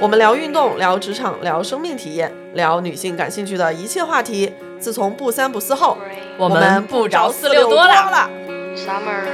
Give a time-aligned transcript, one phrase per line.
[0.00, 4.50] 我们聊运动，聊职场，聊生命体验，聊女性感兴趣的一切话题。
[4.78, 5.98] 自从不三不四后，
[6.38, 8.30] 我们不着四四六多了了。
[8.74, 9.26] Summer,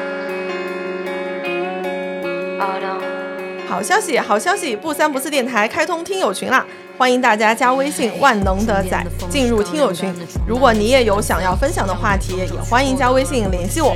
[2.59, 4.75] autumn, 好消息，好消息！
[4.75, 6.67] 不三不四电台开通听友群啦！
[6.99, 10.13] 欢迎大家加微信“万能的仔”进入听友群。
[10.49, 13.95] 如果你也有想要分享的话题，也欢迎加微信联系我。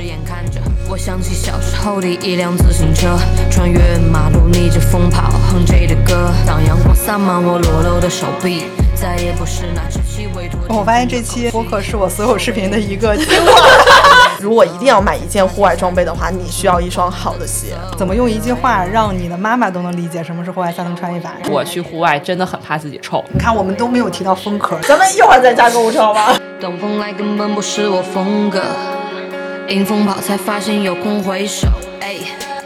[0.91, 3.17] 我想起小时候的一辆自行车，
[3.49, 6.29] 穿越马路逆着风跑，哼着的歌。
[6.45, 10.75] 当阳光洒满我裸露的手臂，再也不是那稚气未脱的。
[10.75, 13.53] 我发现这期播客是我所有视频的一个精华。
[14.41, 17.67] 如果一定要买一件户外装备的话，你需要一双好的鞋。
[17.97, 21.31] 怎么用一句话让你的妈妈都能理解什么是户外三能穿衣法？
[21.49, 23.23] 我去户外真的很怕自己臭。
[23.31, 24.77] 你看，我们都没有提到风壳。
[24.81, 26.37] 咱们一会儿再加购物车好吗？
[26.59, 28.61] 东风来根本不是我风格，
[29.73, 31.65] 迎风跑才发现有空回首。
[32.01, 32.17] 哎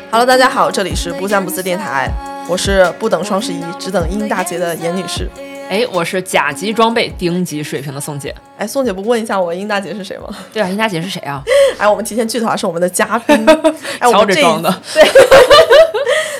[0.09, 2.09] ，Hello，大家好，这里是不三不四电台，
[2.49, 5.29] 我是不等双十一，只等英大节的严女士。
[5.69, 8.33] 哎，我是甲级装备丁级水平的宋姐。
[8.57, 10.29] 哎，宋姐不问一下我英大姐是谁吗？
[10.51, 11.43] 对啊，英大姐是谁啊？
[11.77, 13.45] 哎，我们提前剧透啊，是我们的嘉宾。
[13.99, 14.81] 哎，我这装的。
[14.91, 15.03] 对，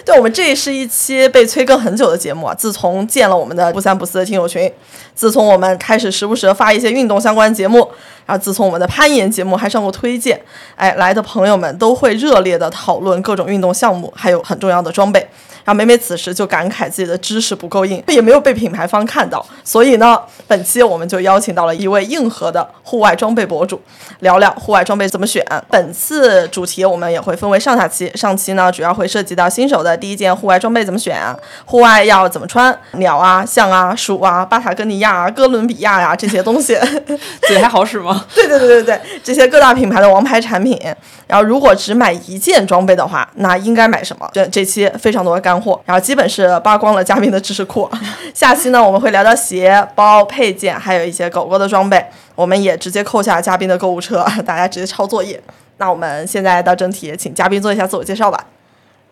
[0.05, 2.53] 对，我们这是一期被催更很久的节目啊。
[2.53, 4.71] 自从建了我们的不三不四的听友群，
[5.15, 7.89] 自从我们开始时不时发一些运动相关节目，
[8.27, 10.39] 然后自从我们的攀岩节目还上过推荐，
[10.75, 15.27] 哎，来的朋友们都会热烈的讨论各种运动项目，还有很重要的装备。
[15.63, 19.43] 然后每每此时就感慨自己的知识不够硬，也没有被品牌方看到。
[19.63, 20.15] 所以呢，
[20.47, 23.81] 本期我们就邀请到了一位硬核的户外装备博主，
[24.19, 25.43] 聊聊户外装备怎么选。
[25.67, 36.77] 本次主题我们也会分为上下期，上期呢主要会涉及到新手的第一件户外装备怎么选啊，户外要怎么穿，鸟啊、象啊、鼠啊、巴塔哥尼亚啊、哥伦比亚呀、这些东西。
[37.47, 38.25] 嘴还好使吗？
[38.33, 40.79] 对对对对对，这些各大品牌的王牌产品。
[41.27, 44.29] 然后，如果只买一件装备的话，那应该买什么？
[44.33, 47.89] 这这期非常多的干货，然后基本是扒光了嘉宾的知识库。
[48.33, 52.05] 下期呢，我们会聊聊鞋、包、配件，还有一些狗狗的装备。
[52.35, 55.41] 我们也直接扣下嘉宾的购物车，大家直接抄作业。
[55.77, 58.39] 那我们现在到正题，请嘉宾做一下自我介绍吧。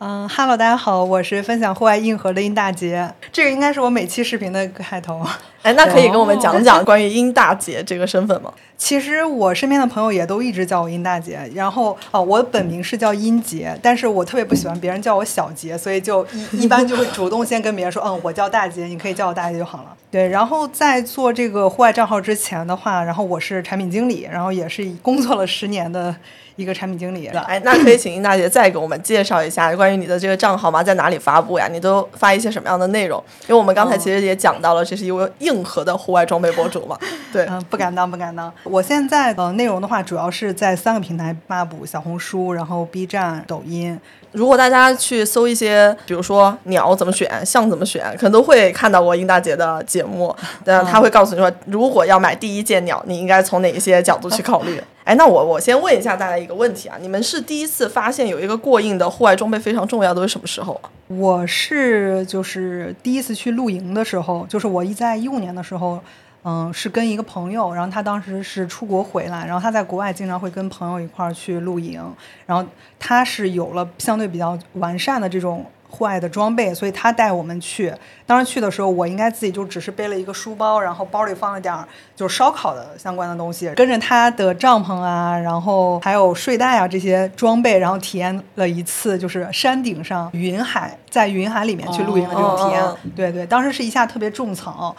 [0.05, 3.09] 嗯哈喽，大家好，我是分享户外硬核的殷大杰。
[3.31, 5.25] 这个应该是我每期视频的开头。
[5.63, 8.53] 哎，那可以跟我们讲讲关于殷大姐这个身份吗？
[8.77, 19.95] 其实我身边的朋友也都一直叫我殷大姐，然后哦，我本名是叫殷杰，但是我特别不喜欢别人叫我小杰，所以就一一般就会主动先跟别人说，嗯，我叫大姐，你可以叫我大姐就好了。
[20.11, 26.13] 对，然后在做这个户外账号之前的话，然后我是产品经理，然后也是工作了十年的
[26.55, 27.27] 一个产品经理。
[27.27, 30.83] 哎，那可以请殷大姐再给我们介绍一下关于你的这个账号吗？
[30.83, 31.67] 在哪里发布呀？
[31.71, 33.23] 你都发一些什么样的内容？
[33.43, 36.97] 因为我们刚才其实也讲到了，这是一位硬核的户外装备博主嘛。
[37.33, 38.49] 对，嗯，不敢当，不敢当。
[38.63, 43.99] 我现在呃内容的话，主要是在三个平台发布：小红书，然后 B 站、抖音。
[44.33, 50.35] 如果大家去搜一些，比如说鸟怎么选，象怎么选，可能都会看到过殷大姐的节目。
[50.65, 54.81] 但，他会告诉你说，如果要买第一件鸟，你应该从哪一些角度去考虑。
[55.03, 60.89] 哎，那我我先问一下大家一个问题啊，你们是第一次发现有一个过硬的户外装备非常重要，都是什么时候啊？
[61.09, 65.99] 我是就是第一次去露营的时候，就是我一在一五年的时候，
[66.45, 72.01] 嗯，是跟一个朋友，然后他当时是出国回来，然后他在国外经常会跟朋友一块儿去露营，
[72.45, 72.67] 然后
[72.99, 77.93] 他是有了相对比较完善的这种户外的装备，所以他带我们去。
[78.25, 92.83] 当时去的时候，我应该自己就只是背了一个书包，然后包里放了点儿就是烧烤的相关的东西，跟着他的帐篷啊，然后还有睡袋啊这些装备，然后体验了一次就是山顶上云海，在云海里面去露营的这种体验。
[93.15, 94.93] 对对，当时是一下特别种草。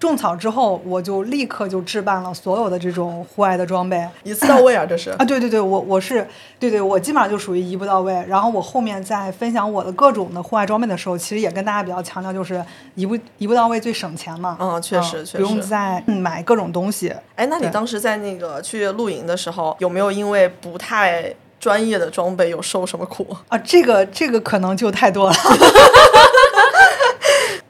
[0.00, 6.26] 种草之后，我就立刻就置办了所有的这种户外的装备，一次到位啊，这是啊，对对对，我我是
[6.58, 8.12] 对对，我基本上就属于一步到位。
[8.26, 14.56] 然后我后面在分享我的各种的户外装备的时候，其实也跟大家比较强调，就是一步一步到位最省钱嘛。
[14.58, 17.14] 嗯确实确实不用实再嗯买各种东西。
[17.36, 23.36] 哎，那你当时在那个去露营的时候，有没有因为不太专业的装备有受什么苦？
[23.48, 25.36] 啊，这个这个可能就太多了。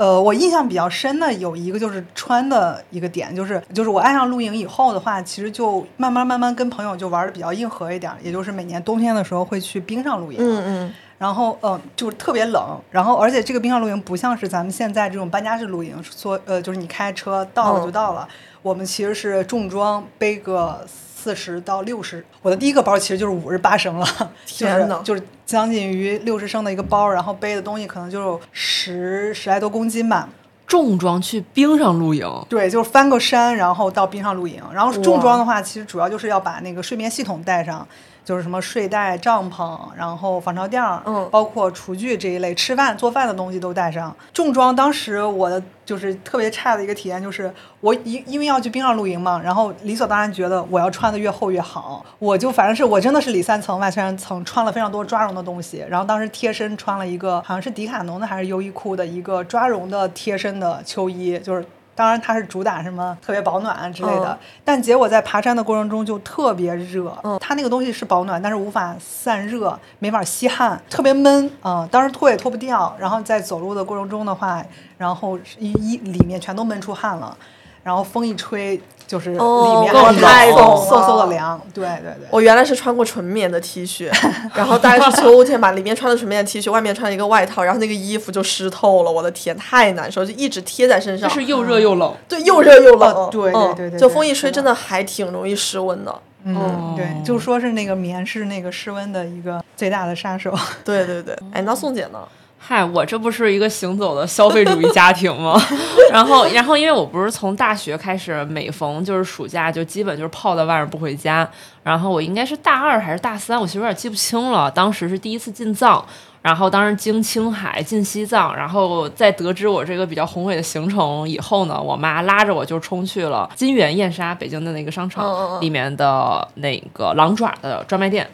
[0.00, 10.38] 呃，我印象比较深的有一个就是穿的一个点，就是就是我爱上露营以后的话，其实就慢慢慢慢跟朋友就玩的比较硬核一点儿，也就是每年冬天的时候会去冰上露营。
[10.40, 18.26] 嗯嗯，然后嗯、呃就是特别冷，然后而且这个冰上露营不像是咱们现在这种搬家式露营，说呃就是你开车到了就到了，
[18.62, 20.82] 我们其实是重装背个
[21.22, 24.06] 四十到六十，我的第一个包其实就是五十八升了，
[24.46, 30.28] 天呐就是就是将近于六十升的一个包，然后背的东西可能就十十来多公斤吧。
[30.66, 34.62] 重装去冰上露营，对，就是翻个山，然后到冰上露营。
[34.72, 37.86] 然后重装的话，其实主要就是要把那个睡眠系统带上，
[38.24, 44.14] 就是什么睡袋、帐篷，然后防潮垫儿，嗯包括厨具这一类，吃饭做饭的东西都带上。
[44.32, 55.84] 重装当时我的就是特别差的一个体验就是，我因因为要去冰上露营嘛，然后理所当然觉得我要穿的越厚越好，我就反正是我真的是里三层外三层，穿了非常多抓绒的东西。
[55.88, 61.64] 然后当时贴身穿了一个好像是迪卡侬的还是优衣库的一个抓绒的贴身的秋衣，就是。
[62.00, 67.14] 当然，它是主打什么特别保暖啊之类的，嗯但结果在爬山的过程中就特别热。
[67.22, 72.96] 嗯它那个东西是保暖，但是无法散热，没法吸汗，特别闷啊、当时脱也脱不掉。
[72.98, 74.64] 然后在走路的过程中的话，
[74.96, 77.36] 然后一一里面全都闷出汗了，
[77.82, 81.60] 然后风一吹，就是里哦面太冷嗖嗖嗖的凉。
[81.72, 82.28] 对对对。
[82.30, 84.10] 我原来是穿过纯棉的 T 恤，
[84.54, 92.14] 然后大概是秋天吧，里面穿的纯棉的 T 恤，外面穿了一个外套，然后那个衣服就湿透了，我的天，太难受，就一直贴在身上，就是又热又冷。
[92.28, 96.14] 对，又热又冷，哦对对嗯对对就风一吹，真的还挺容易失温的。
[96.44, 100.50] 嗯，对，就说是那个棉是那个室温的一个最大的杀手。
[100.84, 102.20] 对对对，哎，那宋姐呢？
[102.62, 105.60] 嗨，我这不是一个行走的消费主义家庭吗？
[106.12, 111.48] 然后，然后因为我不是从大学开始，每逢就是暑假就基本就是泡在外面不回家。
[111.82, 114.70] 然后我应该是大二还是大三，我其实有点记不清了。
[114.70, 116.04] 当时是第一次进藏，
[116.42, 128.28] 然后当时经青海进西藏，然后在得知我这个比较宏伟的行程以后呢，我妈拉着我就冲去了金源燕莎北京的那个商场里面的那个狼爪的专卖店。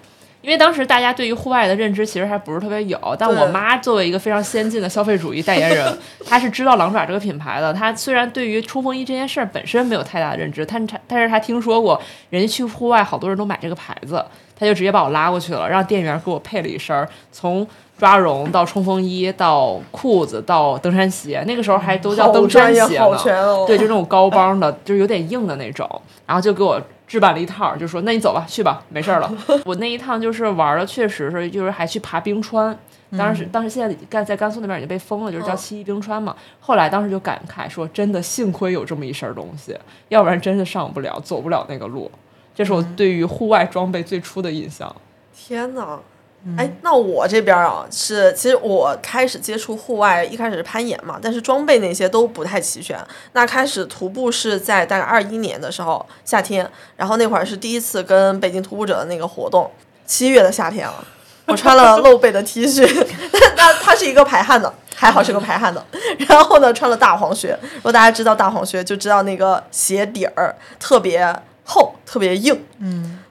[0.46, 7.74] 因为当时大家对于户外的认知其实还不是特别有，但我妈作为一个非常先进的消费主义代言人， 她是知道狼爪这个品牌的。
[7.74, 12.00] 她虽然对于冲锋衣这件事儿本身没有太大的认知，但她但是她听说过
[12.30, 14.24] 人家去户外好多人都买这个牌子，
[14.56, 17.66] 她就直接把我拉过去了，让店员给我配了一身儿从
[17.98, 23.04] 抓绒到冲锋衣到裤子到登山鞋，那个时候还都叫登山鞋呢。
[23.04, 23.64] 哦。
[23.66, 25.90] 对，就那种高帮的，就是有点硬的那种，
[26.24, 29.32] 然后就给我置办了一套，就说那你走吧，去吧，没事儿了。
[29.64, 32.76] 我那一趟就是玩的，确实是就是还去爬冰川。
[33.16, 36.34] 当时，当时现在甘在甘肃那边已经被封了，就是叫嗯七一冰川嘛。
[36.58, 42.10] 后来当时就感慨说，真的幸亏有这么一身东西，要不然真的上不了，走不了那个路。
[42.52, 44.94] 这是我对于户外装备最初的印象。
[45.32, 46.00] 天呐，
[46.56, 52.98] 哎，那我这边啊是，其实我开始接触户外，一开始是攀岩嘛，但是装备那些都不太齐全。
[53.32, 59.70] 那开始徒步是在大概二一年的时候夏天，然后那会儿是第一次跟北京徒步者的那个活动，
[60.06, 61.04] 七月的夏天啊，
[61.46, 62.86] 我穿了露背的 T 恤，
[63.56, 64.72] 那它是一个排汗的。
[64.98, 65.86] 还好是个排汗的，
[66.26, 67.50] 然后呢，穿了大黄靴。
[67.74, 71.22] 如果大家知道大黄靴，就知道那个鞋底儿特别
[71.64, 72.58] 厚，特别硬。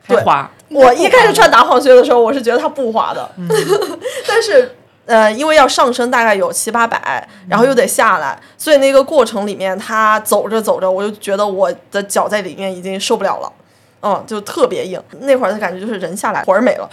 [0.08, 3.30] 对还滑，我一开始穿打晃靴的时候，我是觉得它不滑的，
[4.28, 4.76] 但是
[5.06, 13.52] 呃，因为要上升大概有七八百，然后又得下来，所以那个过程里面，它走着走着，我就觉得我的脚在里面已经受不了了，
[14.02, 15.00] 嗯，就特别硬。
[15.20, 16.90] 那会儿的感觉就是人下来魂儿没了。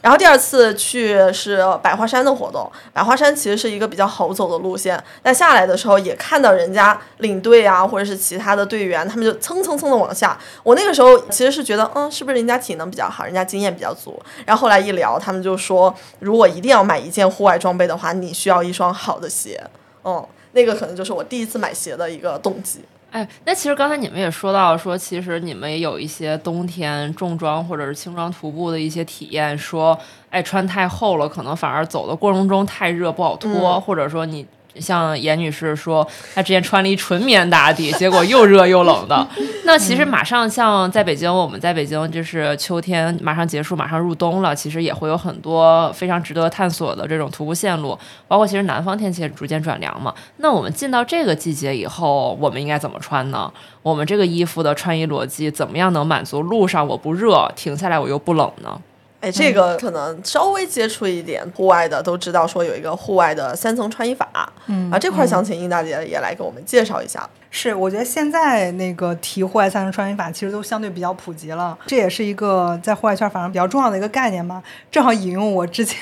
[0.00, 10.38] 然后第二次去是百花山的活动，百花山其实是一个比较好走的路线，但下来的时候也看到人家领队啊，或者是其他的队员，他们就蹭蹭蹭的往下。
[10.62, 14.20] 我那个时候其实是觉得，嗯，是不是人家体能比较好，人家经验比较足？
[14.46, 19.60] 然后后来一聊，他们就说，如果一定要买一件户外装备的话，你需要一双好的鞋。
[20.04, 22.84] 嗯，那个可能就是我第一次买鞋的一个动机。
[23.10, 33.80] 哎，那其实刚才你们也说到说，其实你们也有一些冬天重装或者是轻装徒步的一些体验，说，哎，穿太厚了，可能反而走的过程中太热不好脱，嗯。
[33.80, 34.46] 或者说你
[34.80, 39.26] 像严女士说，她之前穿了一纯棉打底，结果又热又冷的。
[39.64, 50.14] 那其实马上像在北京，我们在北京就是秋天马上结束，马上入冬了，其实也会有很多非常值得探索的这种徒步线路，包括其实南方天气也逐渐转凉嘛。
[50.38, 53.52] 那我们进到这个季节以后，我们应该怎么穿呢？
[53.82, 58.80] 我们这个衣服的穿衣逻辑怎么样能满足路上我不热，停下来我又不冷呢？
[59.20, 64.28] 哎，这个可能稍微接触一点户外的都知道，说有一个户外的三层穿衣法。
[64.66, 67.28] 嗯啊，这块儿想请殷大姐也来给我们介绍一下。
[67.50, 74.62] 是，我觉得现在那个提户外三层穿衣法其实都相对比较普及了，这也是一个在户外圈反正比较重要的一个概念嘛。
[74.90, 75.98] 正好引用我之前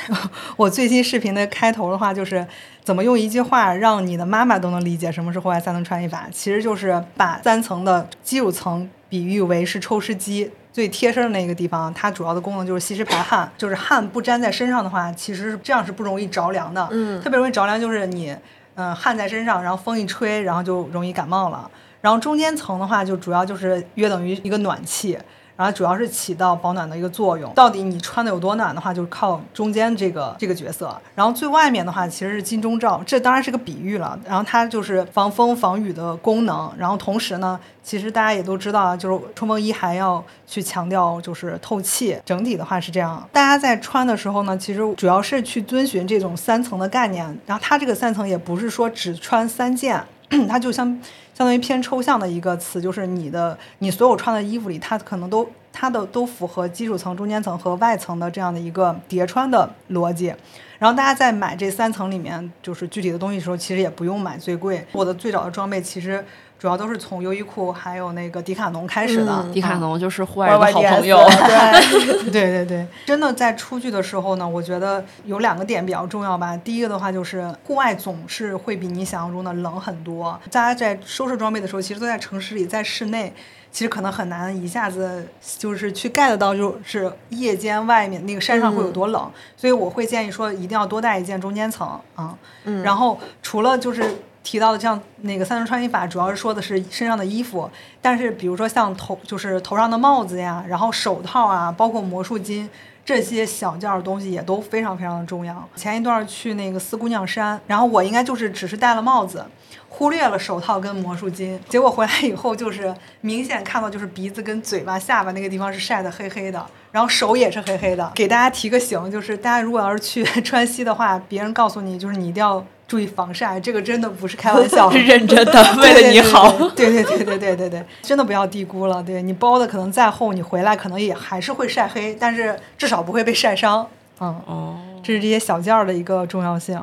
[0.56, 2.46] 我最新视频的开头的话，就是
[2.84, 10.50] 怎么用一句话让你的妈妈都能理解什么是户外三层穿衣法，其实就是把三层的基础层比喻为是抽湿机。
[10.76, 16.86] 最贴身的那个地方，它主要的功能就是吸湿排汗，就是汗不粘在身上的话，其实是这样是不容易着凉的。
[16.90, 18.36] 嗯特别容易着凉就是你，
[18.74, 21.70] 嗯、汗在身上，然后风一吹，然后就容易感冒了。
[22.02, 25.18] 然后中间层的话，就主要就是约等于一个暖气。
[25.56, 27.52] 然后主要是起到保暖的一个作用。
[27.54, 30.94] 到底你穿的有多暖的话，就是靠中间这个这个角色。
[31.14, 34.18] 然后最外面的话其实是金钟罩，这当然是个比喻了。
[34.26, 36.72] 然后它就是防风防雨的功能。
[36.76, 42.18] 然后同时呢，其实大家也都知道啊，就是冲锋衣还要去强调就是透气。
[42.24, 47.24] 整体的话是这样，大家在穿的时候呢，其实主要是去遵循这种三层的概念。
[47.46, 50.04] 然后它这个三层也不是说只穿三件。
[50.48, 51.00] 它就像
[51.36, 60.32] 相当于偏抽象的一个词，就是你的你所有穿的衣服里，它可能都它的都符合基础层、中间层和外层的这样的一个叠穿的逻辑。
[60.78, 64.86] 然后大家在买这三层里面，就是具体的东西的时候，其实也不用买最贵。
[64.92, 66.24] 我的最早的装备其实
[66.58, 69.32] 主要都是从优衣库还有那个迪卡侬开始的。
[69.44, 71.18] 嗯迪卡侬就是户外的好朋友。
[71.28, 76.56] 对 对对对，真的在出去的时候呢，我觉得有两个点比较重要吧。
[76.56, 80.38] 第一个的话就是户外总是会比你想象中的冷很多。
[80.50, 83.32] 大家在收拾装备的时候，其实都在城市里，在室内，
[83.70, 85.26] 其实可能很难一下子
[85.58, 89.30] 就是去 get 到，就是夜间外面那个山上会有多冷。
[89.56, 92.34] 所以我会建议说，一定要多带一件中间层啊。
[92.64, 94.02] 嗯然后除了就是
[94.46, 97.68] 提到的像那个三层穿衣法，主要是说的是身上的衣服，
[98.00, 102.68] 但是比如说像头就是头上的帽子呀，然后手套啊，包括魔术巾。
[103.04, 105.68] 这些小件儿的东西也都非常非常的重要。
[105.76, 109.46] 前一段去那个四姑娘山，然后我应该就是只是戴了帽子，
[109.88, 118.10] 忽略了手套跟魔术巾，结果回来以后就是明显看到就是鼻子跟嘴巴、下巴那个地方是晒得黑黑的，然后手也是黑黑的。
[118.12, 126.52] 给大家提个醒，就是大家如果要是去 川西的话，别人告诉你就是你一定要注意防晒，这个真的不是开玩 笑是认真的，为了你好。
[126.76, 129.02] 对对对对对对对，真的不要低估了。
[129.02, 133.86] 对你包的可能再厚，你回来可能也还是会晒黑，但是至少不会被晒伤。
[134.20, 136.80] 嗯，哦，这是这些小件儿的一个重要性。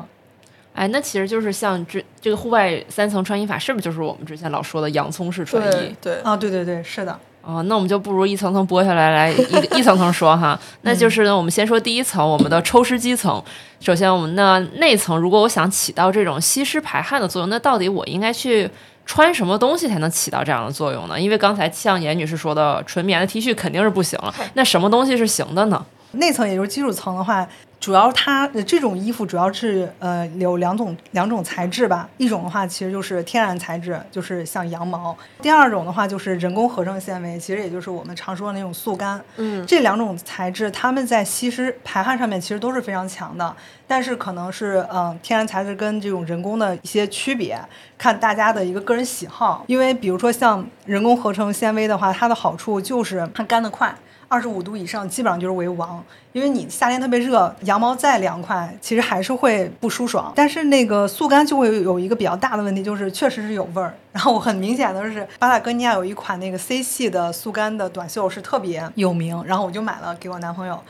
[0.76, 5.72] 哎，那其实就是像这这个户外三层穿衣法，是不是就是我们之前老说的洋葱式穿衣？
[5.72, 7.20] 对对，啊，对对对，是的。
[7.46, 9.36] 哦，那我们就不如一层层剥下来，来一
[9.78, 10.58] 一层层说哈。
[10.82, 13.44] 那就是呢，我们先说第一层，我们的抽湿机层。
[13.82, 18.70] 首先，我们的内层，如果我想起到这种吸湿排汗的作用，那到底我应该去
[19.06, 21.20] 穿什么东西才能起到这样的作用呢？
[21.20, 24.34] 因为刚才像严女士说的，纯棉的 T 恤肯定是不行了。
[24.54, 25.86] 那什么东西是行的呢？
[26.14, 27.46] 内层也就是基础层的话，
[27.84, 39.22] 主要它呃这种衣服主要是呃有两种两种材质吧，一种的话其实就是天然材质，就是像羊毛；第二种的话就是人工合成纤维，其实也就是我们常说的那种速干。
[39.36, 43.54] 嗯，这两种材质，它们在吸湿排汗上面其实都是非常强的，
[43.86, 47.60] 但是可能是嗯、呃天然材质跟这种人工的一些区别，
[47.98, 49.66] 看大家的一个个人喜好。
[49.68, 53.94] 因为比如说像人工合成纤维的话，它的好处就是它干得快。
[54.28, 60.32] 二十五度以上基本上就是为王，因为你夏天特别热，羊毛再凉快，其实还是会不舒爽。
[60.36, 63.94] 但是那个速干就会有一个比较大的问题，就是确实是有味儿。
[64.12, 70.82] 然后我很明显的是，巴塔哥尼亚有一款那个 C 系的速干的短袖是特别有名，然后我就买了给我男朋友。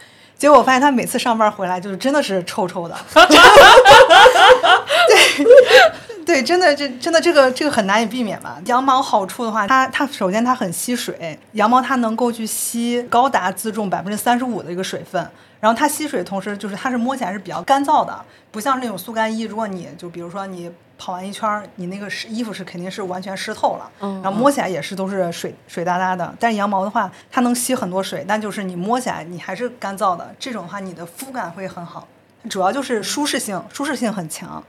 [0.44, 2.94] 结果我发现他每次上班回来就是真的是臭臭的，
[5.08, 5.46] 对
[6.36, 8.58] 对，真的这真的这个这个很难以避免吧。
[8.66, 15.26] 羊毛好处的话，它它首先它很吸水，羊毛它能够去吸高达自重百分之三十五的一个水分，
[15.62, 18.14] 然后它吸水同时就是它是摸起来是比较干燥的，
[18.52, 26.34] 不像那种速干衣，如果你就比如说你跑完一圈儿，你那个湿衣服是肯定是完全湿透了，嗯然后摸起来也是都是水水哒哒的。
[26.40, 32.08] 但是羊毛的话，它能吸很多水，但就是你摸起来你还是干燥的，这种的话你的肤感会很好，
[32.50, 34.64] 主要就是舒适性，舒适性很强，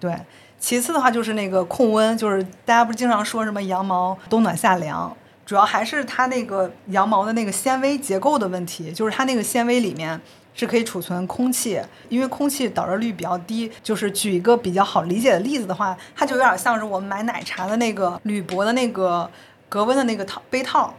[0.00, 0.14] 对。
[0.58, 5.14] 其次的话就是那个控温，就是大家不是经常说什么羊毛冬暖夏凉，
[5.44, 10.18] 主要还是它那个羊毛的那个纤维结构的问题，就是它那个纤维里面
[10.56, 13.70] 是可以储存空气，因为空气导热率比较低。
[13.82, 19.30] 就是举一个比较好理解的例子的话，它就有点像是我们买奶茶的那个铝箔的那个
[19.68, 20.92] 隔温的那个套杯套。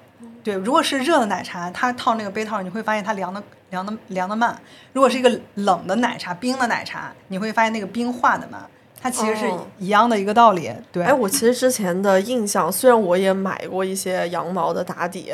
[0.43, 4.55] 对，如果是热的奶茶，它套那个杯套，你会发现它凉的凉的凉的慢；
[4.93, 8.61] 如果是一个冷的奶茶，冰的奶茶，你会发现那个冰化的慢。
[8.99, 9.65] 它其实是哦。
[9.79, 10.71] 一样的一个道理。
[10.91, 15.31] 对，哎，我其实之前的印象，虽然我也买过一些羊毛的打底，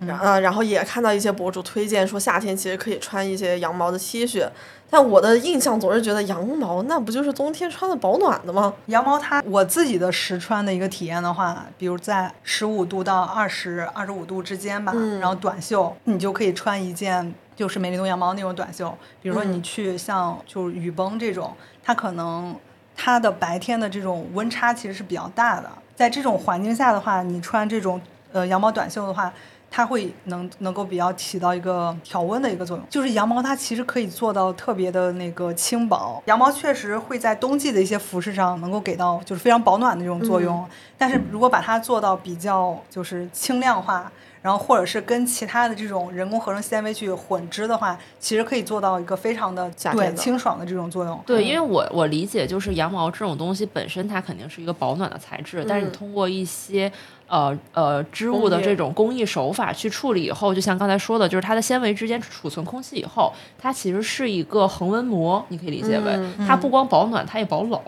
[0.00, 4.46] 然呃，然后也看到一些博主推荐说夏天其实可以穿一些羊毛的 T 恤，
[4.90, 8.74] 但我的印象总是觉得羊毛那不就是冬天穿的保暖的吗？
[8.86, 15.18] 羊毛它我自己的实穿的一个体验的话，比如在十五度到二十二十五度之间吧，嗯。
[15.18, 19.62] 然后短袖你就可以穿一件就是美丽冬羊毛那种短袖，比如说你嗯。
[19.62, 22.54] 去像就是雨崩这种，它可能
[22.96, 28.00] 它的白天的这种温差其实是比较大的，在这种环境下的话，你穿这种
[28.32, 29.32] 呃羊毛短袖的话。
[29.68, 40.64] 它会能能够比较起到一个调温的一个作用，就是羊毛它其实可以做到特别的那个轻薄，羊毛确实会在冬季的一些服饰上能够给到就是非常保暖的这种作用，
[40.96, 44.10] 但是如果把它做到比较就是轻量化，
[44.46, 51.20] 然然后或者是跟其他的这种人工合成纤维去混织的话，其实可以做到一个非常的对夏天的清爽的这种作用。
[51.26, 56.92] 对，因为我我理解就是羊毛这种东西本身它肯定是一个保暖的材质，但是你嗯通过一些
[57.26, 67.80] 呃呃织物的这种工艺手法去处理以后，就像刚才说的，就是它的纤维之间储存空气以后，它其实是一个恒温膜，你可以理解为、嗯它不光保暖，它也保冷。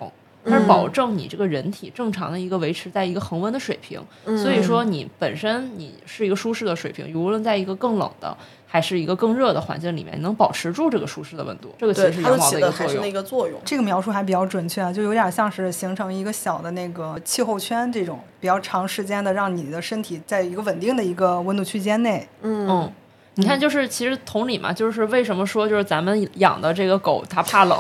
[0.45, 13.13] 它是保证你这个人体正常的一个维持在一个恒温的水平，嗯所以说你本身你是一个舒适的水平，无论在一个更冷的还是一个更热的环境里面，你能保持住这个舒适的温度，这个其实是羊毛它的一个作用的还是那。
[13.13, 13.61] 个作用。
[13.65, 22.27] 这个描述还比较准确啊，就有点像是形成一个小的那个气候圈，这种比较长时间的让你的身体在一个稳定的一个温度区间内。
[22.43, 22.91] 嗯，
[23.35, 27.79] 你看，就是其实同理嘛，就是为什么说就是咱们养的这个狗它怕冷，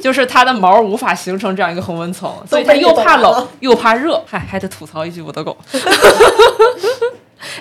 [0.02, 4.22] 就是它的毛无法形成这样一个恒温层，所以它又怕冷又怕热。
[4.26, 5.56] 嗨，还得吐槽一句我的狗。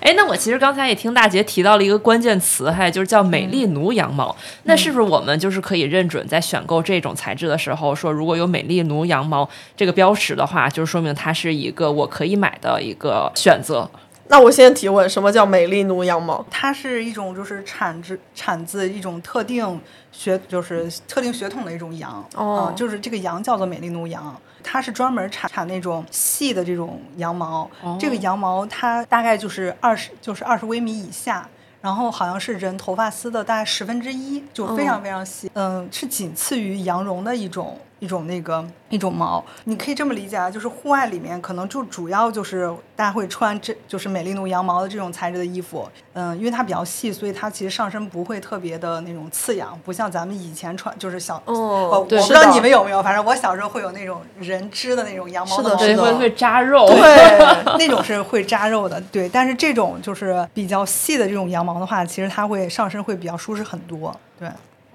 [0.01, 4.36] 哎，那我其实刚才也听大姐提到了一个关键词，还就是叫美丽奴羊毛。
[4.63, 13.89] 那是不是我们就是可以认准，在选购这种材质的时候，说如果有美丽奴羊毛这个标识的话，就是说明它是一个我可以买的一个选择。
[14.30, 16.46] 那我先提问，什么叫美丽奴羊毛？
[16.52, 19.82] 它是一种就是产自产自一种特定
[20.12, 22.68] 血就是特定血统的一种羊，哦。
[22.68, 27.70] 呃就是这个羊叫做美丽奴羊，它是专门产产那种细的这种羊毛，
[28.00, 31.50] 这个羊毛它大概就是二十就是二十微米以下。
[31.82, 39.44] 然后好像是人头发丝的大概十分之一，就非常非常细，嗯，是仅次于羊绒的一种一种那个一种毛。
[39.65, 56.86] 你可以这么理解啊，就是户外里面可能就主要就是大家会穿这就是美丽奴羊毛的这种材质的衣服，嗯，因为它比较细，所以它其实上身不会特别的那种刺痒，不像咱们以前穿就是小，哦呃我不知道你们有没有，反正我小时候会有那种人织的那种羊毛是的毛对，是的会会扎肉。
[56.88, 59.27] 对，那种是会扎肉的，对。
[59.29, 64.50] 但是这种就是比较细的这种羊毛的话，其实它会上身会比较舒适很多，对。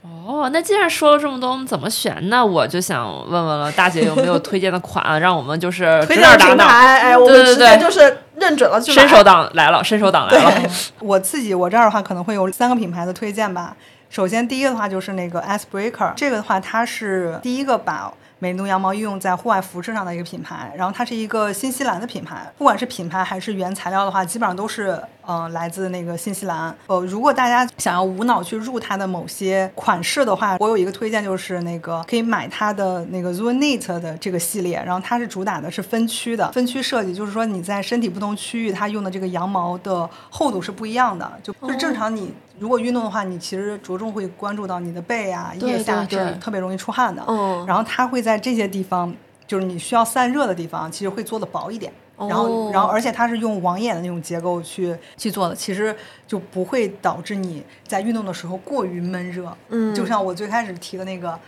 [0.04, 2.16] 哦，那既然说了这么多，我们怎么选？
[2.28, 10.70] 那我就想问问了，大姐有没有推荐的款， 让我们就是推荐品指哪打哪，牌，哎，我对对们直接对就是认准了伸手党来了，伸手党来了。
[11.00, 13.74] 我自己我这儿的话可能会有三个品牌的推荐吧。
[14.10, 18.12] 首先第一个的话就是那个 Icebreaker，这个的话它是第一个把
[18.44, 26.76] 美奴羊毛应用在户外服饰上的一个品牌，然后它是一个新西兰的品牌，不管是品牌还是原材料的话，基本上都是呃来自那个新西兰。
[26.86, 42.34] 呃，如果大家想要无脑去入它的某些款式的话，我有一个推荐就是那个可以买它的那个 Zoonite 的这个系列，然后它是主打的是分区的分区设计，就是说你在身体不同区域它用的这个羊毛的厚度是不一样的，就就是正常你。
[42.64, 47.22] 如果运动的话，你其实着重会关注到你的背啊、腋下是特别容易出汗的。
[47.28, 49.14] 嗯然后它会在这些地方，
[49.46, 51.92] 就是你需要散热的地方，其实会做的薄一点。
[52.16, 55.94] 然后，哦然后，而且它是用网眼的那种结构去去做的，其实
[56.26, 59.54] 就不会导致你在运动的时候过于闷热。
[59.68, 61.38] 嗯就像我最开始提的那个，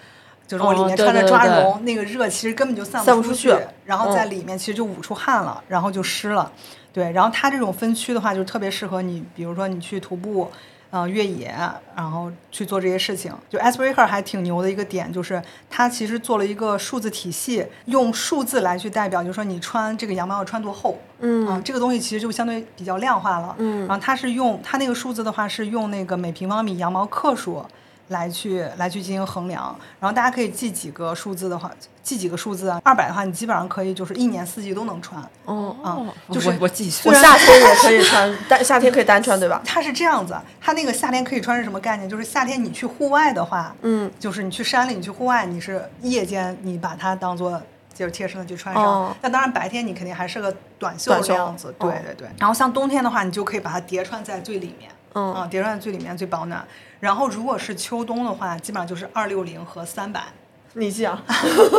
[0.46, 6.52] 就是我里面穿着抓对对绒，那个热其实根本就散不出去然后在嗯里面其实就捂出汗了，然后就湿了。
[6.92, 10.50] 对，然后它这种分区的话，就特别适合你，比如说你去徒步。
[10.90, 11.55] 呃，越野，
[11.94, 13.33] 然后去做这些事情。
[13.49, 20.99] 就 Icebreaker 还挺牛的一个点，就是它其实做了一个数字体系，用数字来去代表，就是说你穿这个羊毛要穿多厚。
[21.20, 23.55] 嗯啊，这个东西其实就相对比较量化了。
[23.59, 27.64] 嗯然后它是用它那个数字的话是用那个每平方米羊毛克数
[28.09, 29.77] 来去来去进行衡量。
[30.01, 31.71] 然后大家可以记几个数字的话，
[32.03, 35.21] 记几个数字啊，二百的话，你基本上可以就是一年四季都能穿。
[35.45, 39.61] 哦，啊哦，就是我我记我夏天也可以穿， 但夏天可以单穿对吧？
[39.64, 42.09] 它是这样子，它那个夏天可以穿是什么概念？
[42.09, 47.61] 就是夏天你去户外的话，嗯，就是你去山里，你去户外，你是夜间你把它当做
[47.95, 48.85] 就是贴身的去穿上。
[48.85, 52.29] 哦但当然白天你肯定还是个短袖短袖这样子，对哦对对。
[52.38, 56.62] 然后像冬天的话，你就可以把它叠穿在最里面，嗯啊，叠穿在最里面最保暖。
[57.00, 60.22] 然后如果是秋冬的话，基本上就是二六零和三百。
[60.74, 61.22] 你记啊，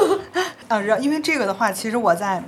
[0.67, 2.41] 啊，然因为这个的话，其实我在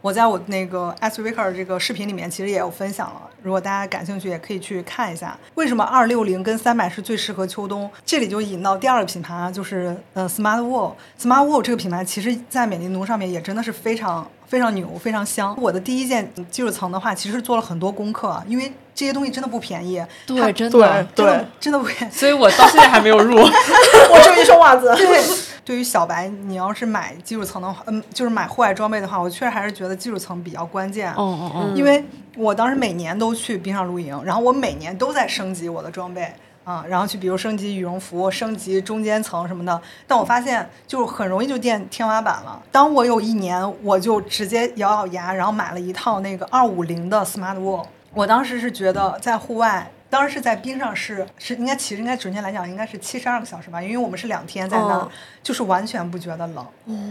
[0.00, 3.28] 我在我那个 s w i c k e r 这个视频里面，其实也有分享了。
[3.42, 5.36] 如果大家感兴趣，也可以去看一下。
[5.56, 7.90] 为什么二六零跟三百是最适合秋冬？
[8.06, 10.94] 这里就引到第二个品牌啊，就是呃 Smart Wool。
[11.20, 15.56] Smart Wool 这个品牌，其实在美丽奴上面也真的是非常非常牛，非常香。
[15.60, 20.04] 我的第一件技术层的话，其实做了很多功课，啊因为这些东西真的不便宜。
[20.26, 22.12] 对，真的，真的对，真的不便宜。
[22.12, 23.36] 所以我到现在还没有入。
[23.38, 24.92] 我只有一双袜子。
[24.96, 25.22] 对，
[25.64, 31.14] 对于小白，你要是买基础层的话，嗯，就是买户外装备的话，我确实还是觉得基础层比较关键。
[31.16, 32.04] 嗯嗯嗯，因为
[32.36, 36.28] 我当时每年都去冰上露营，然后我每年都在升级我的装备
[36.64, 42.62] 啊，然后去比如升级羽绒服、升级中间层什么的，但我发现就很容易就垫天花板了。
[42.70, 47.86] 当我有一年，我就直接咬咬牙，然后买了一套那个二五零的 Smart Wall。
[48.12, 55.10] 我当时是觉得在户外，当时是在冰上是是应该其实应该准确来讲应该是七十二个小时吧，因为我们是两天在那儿，哦
[55.42, 56.66] 就是完全不觉得冷。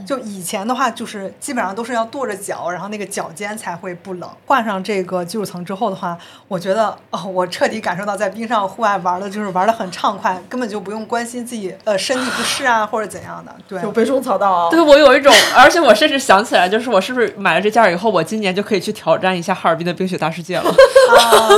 [0.05, 4.29] 就以前的话，就是基本上都是要跺着脚，然后那个脚尖才会不冷。
[4.45, 6.15] 换上这个技术层之后的话，
[6.47, 13.55] 我觉得哦，我彻底感受到在冰上户外玩的就是玩的很畅快，根本就不用关心自己呃身体不适啊或者怎样的。
[13.67, 14.69] 对，有被种草到啊。
[14.69, 20.69] 对我有一种，而且我甚至想起来，就是我是不是买了这件儿以后，我今年就可以去挑战一下哈尔滨的冰雪大世界了？
[20.69, 21.49] 啊，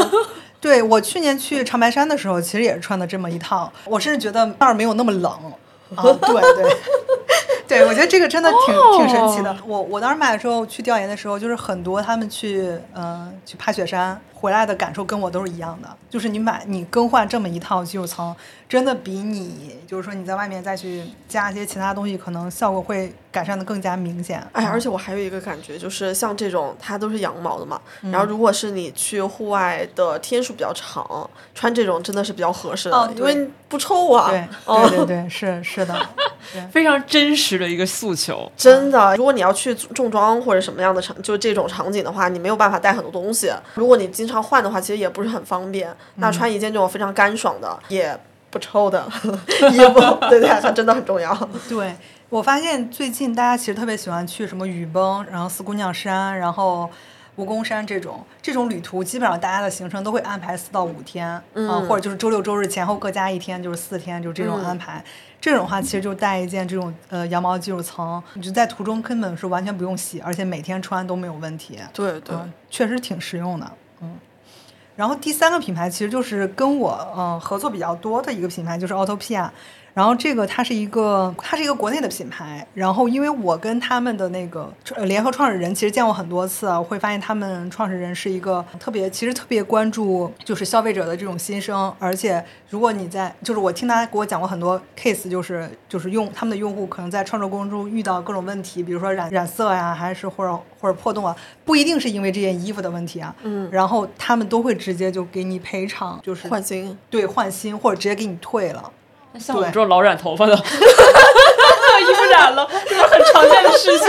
[0.61, 5.31] 对我去年去长白山的时候，其实也是穿的这么一套，我甚至觉得那儿没有那么冷。
[5.93, 6.77] 啊，对对，
[7.67, 9.53] 对我觉得这个真的挺、挺神奇的。
[9.65, 18.35] 我我当时买的时候去调研的时候，就是很多他们去呃去爬雪山回来的感受跟我都是一样的，就是你买你更换这么一套基础层，
[18.67, 24.45] 真的比你就是说你在外面再去加一些其他东西，可能效果会改善的更加明显。
[24.51, 34.31] 哎，而且且我还有一个感觉，就是像这种它都是羊毛的嘛，然后如果是你去户外的天数比较长，穿这种真的是比较合适的，哦因为不臭啊。
[34.31, 35.95] 对哦对对对，是是的，
[36.71, 38.51] 非常真实的一个诉求。
[38.57, 43.51] 真的，如果你要去重装或者什么样的场，就这种场景的话，你没有办法带很多东西。
[43.75, 45.91] 如果你经常换的话，其实也不是很方便。
[46.17, 48.15] 那穿一件这种非常干爽的，也
[48.51, 49.03] 不臭的
[49.71, 51.35] 衣服，对对，它真的很重要。
[51.67, 51.95] 对，
[52.29, 56.87] 我发现最近大家其实特别喜欢去什么雨崩，然后四姑娘山，然后
[57.37, 65.03] 蜈蚣山这种这种旅途，基本上大家的行程都会安排四到五天，啊嗯或者就是周六周日前后各加一天，就是四天，就这种安排。
[65.39, 71.79] 这种的话，其实就带一件这种呃羊毛技术层，你就在途中根本是完全不用洗，而且每天穿都没有问题。
[71.91, 74.19] 对对，嗯，确实挺实用的，嗯。
[74.95, 79.49] 然后第三个品牌其实就是跟我嗯、合作比较多的一个品牌，就是 Autopia。
[79.93, 106.97] 然后这个它是一个它是一个国内的品牌，然后因为我跟他们的那个呃联合创始人其实见过很多次啊，我会发现他们创始人是一个特别其实特别关注就是消费者的这种心声，而且如果你在就是我听他给我讲过很多 case，就是就是用他们的用户可能在创作过程中遇到各种问题，比如说染染色呀，还是或者或者破洞啊，不一定是因为这件衣服的问题啊，嗯然后他们都会直接就给你赔偿，就是换新。
[107.09, 108.91] 对换新或者直接给你退了。
[109.33, 114.07] 那像我这种老染头发的， 衣服染了，这是很常见的事情。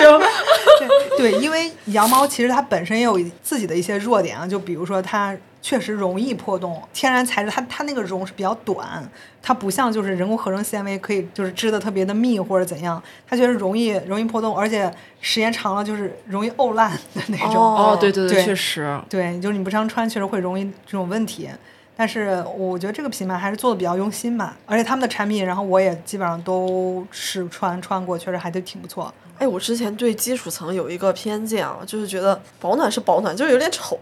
[1.16, 9.08] 对，因为羊毛其实它本身也有自己的一些弱点啊，就比如说它确实容易破洞，天然材质它它那个绒是比较短，
[9.40, 17.54] 它不像就是人工合成纤维可以就是织的特别的密或者怎样，它确实容易容易破洞，而且时间长了就是容易沤烂的那种。
[17.54, 18.98] 哦哦，对对对确实。
[19.08, 21.48] 对，就是你不常穿，确实会容易这种问题。
[21.96, 29.12] 但是我觉得这个品牌还是做的比较用心吧，而且他们的产品，然后我也基本上都试穿穿过，确实还都挺不错。
[29.38, 33.98] 哎，我之前对基础层有一个偏见啊，就是觉得保暖是保暖，就是有点丑。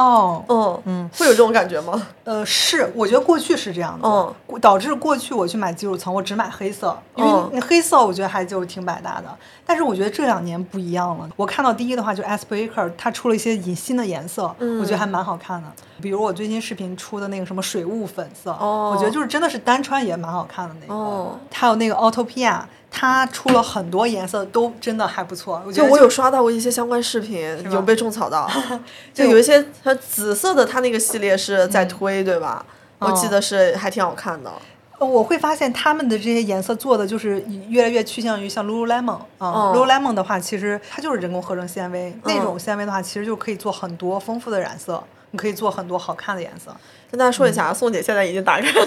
[0.00, 0.82] 哦，嗯。
[0.86, 2.06] 嗯，会有这种感觉吗？
[2.24, 4.34] 呃，是，我觉得过去是这样的，嗯。
[4.60, 9.26] 导致过去我去买基础层，我只买黑色，因为黑色我觉得还就挺百搭的。
[9.64, 15.68] 但是我觉得这两年不一样了，我看到第一的话就 Aspiraker，它出了一些引新的颜色，我觉得还蛮好看的。
[16.02, 18.92] 比如我最近视频出的那个什么水雾粉色，哦。
[18.92, 20.92] 我觉得就是真的是单穿也蛮好看的那个。
[20.94, 21.38] 哦。
[21.52, 22.60] 还有那个 Autopia，
[22.90, 25.62] 它出了很多颜色，都真的还不错。
[25.64, 28.50] 我觉得就我有刷到过一些相关视频，有被种草到，
[29.14, 32.64] 就有一些它紫色的，它那个系列是在推，对吧？
[32.98, 34.50] 我记哦得是还挺好看的。
[34.98, 46.76] 呃我会发现他们的这些颜色做的就是越来越趋向于像 Lululemon 啊、哦 Lululemon 的话，其实它就是人工合成纤维，那嗯种纤维的话，其实就可以做很多丰富的染色，你可以做很多好看的颜色。
[47.10, 48.86] 跟大家说一下，啊，宋姐现在已经打开了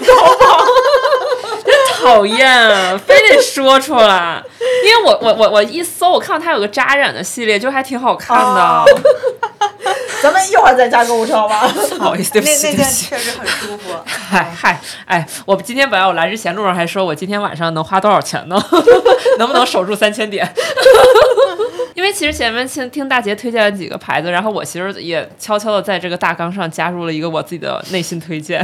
[2.04, 4.42] 讨厌，非得说出来，
[4.84, 8.44] 因为我我我我一搜，我看到它有个扎染的系列，就还挺好看的。
[8.44, 8.84] 哦
[10.22, 11.68] 咱们一会儿再加购物车吧。
[11.68, 13.06] 不好意思，对不那起，那件对不起。
[13.10, 13.94] 确实很舒服。
[14.06, 18.56] 嗨嗨，哎，我今天本来我来之前路上还说，我今天晚上能花多少钱呢？
[19.38, 20.50] 能不能守住三千点？
[21.94, 28.60] 因为其实前面听听大姐推荐了几个牌子，然后我其实也悄悄的在这个大纲上加入了一个我自己的内心推荐，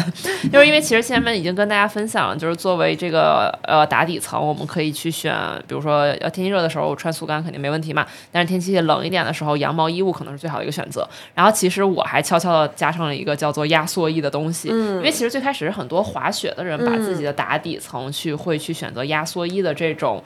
[0.53, 5.35] 就是因为其实前面已经跟大家分享了，就是作为这个呃打底层，我们可以去选，
[5.66, 11.09] 比如说要天气热的时候穿速干肯定没问题嘛，但是天气冷一点的时候，羊毛衣物可能是最好的一个选择。
[11.35, 20.22] 然后其实我还悄悄的加上了一个叫做压缩衣的东西，因为其实最开始很多滑雪的人把自己的打底层去会去选择压缩衣的这种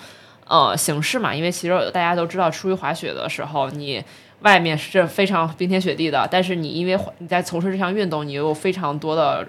[0.47, 4.05] 呃形式嘛，因为其实大家都知道，出去滑雪的时候你。
[4.41, 9.47] 外面是非常冰天雪地的，但是你因为你在从事这项运动，你又有非常多的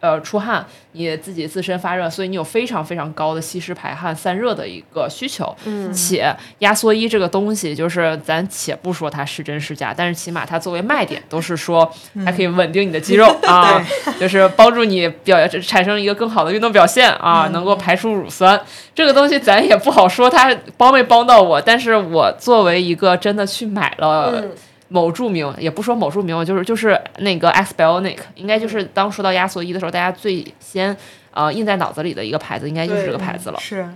[0.00, 5.54] 呃出汗，你自己自身发热，所以你有非常非常高的吸湿排汗、散热的一个需求。
[5.64, 11.90] 嗯，且压缩衣这个东西，就是咱且不说它是真是假，但是起码它作为卖点，都是说
[12.24, 13.84] 它可以稳定你的肌肉、 啊，
[14.20, 18.60] 就是帮助你表产生一个更好的运动表现啊，能够排出乳酸。
[18.94, 24.32] 这个东西咱也不好说它帮没帮到我，但是我作为一个真的去买了。
[24.42, 24.52] 嗯
[24.88, 30.96] 某著名，也不说某著名，就是就是那个 X Bionic，应该就是当说到压缩衣的时候，大家最先
[31.32, 33.58] 呃印在脑子里的一个牌子，应该就是这个牌子了。
[33.60, 33.88] 是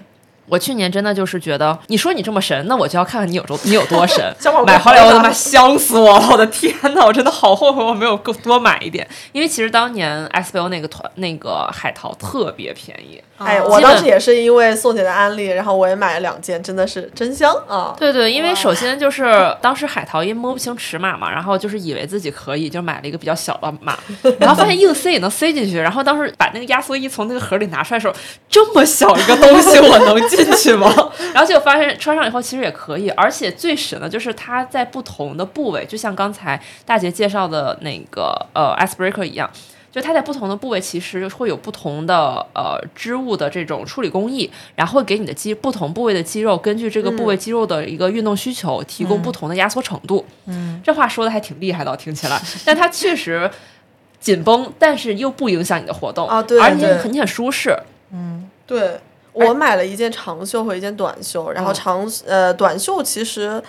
[0.47, 4.35] 我去年真的就是觉得，你说你这么神，那我就要看看你有多你有多神
[4.67, 6.29] 买回来我他妈香死我了！
[6.33, 13.23] 我的天呐，我真的好后悔我没有够多买一点，因为其实当年 X Bio 那个团那个海淘特别便宜。
[13.45, 17.95] 哎，哦我当时也是因为宋姐的安利，然后我也买了两件，真的是真香啊！
[17.99, 19.25] 对对，因为首先就是
[19.61, 23.99] 当时海淘因为摸不清尺码嘛，然后就是以为自己可以，就买了一个比较小的码，
[24.39, 28.15] 然后发现硬塞也能塞进去，然后当时把那个压缩衣从那个盒里拿出来的时候，
[28.49, 30.93] 这么小一个东西我能进去吗？
[31.33, 39.49] 然后结果发现穿上以后其实也可以，而且最神的就是它在不同的部位，就像刚才大姐介绍的那个呃 ice breaker 一样。
[39.93, 50.25] 就它在不同的部位其实会有不同的呃织物的这种处理工艺，然后会给你的肌不同部位的肌肉根据这个部位肌肉的一个运动需求提供不同的压缩程度。
[50.47, 53.51] 嗯，这话说的还挺厉害的，听起来， 但它确实
[54.19, 57.77] 紧绷，但是又不影响你的活动啊对而且你很舒适。
[58.13, 58.99] 嗯对
[59.35, 63.63] 我买了一件长袖和一件短袖，然后嗯长呃短袖其实。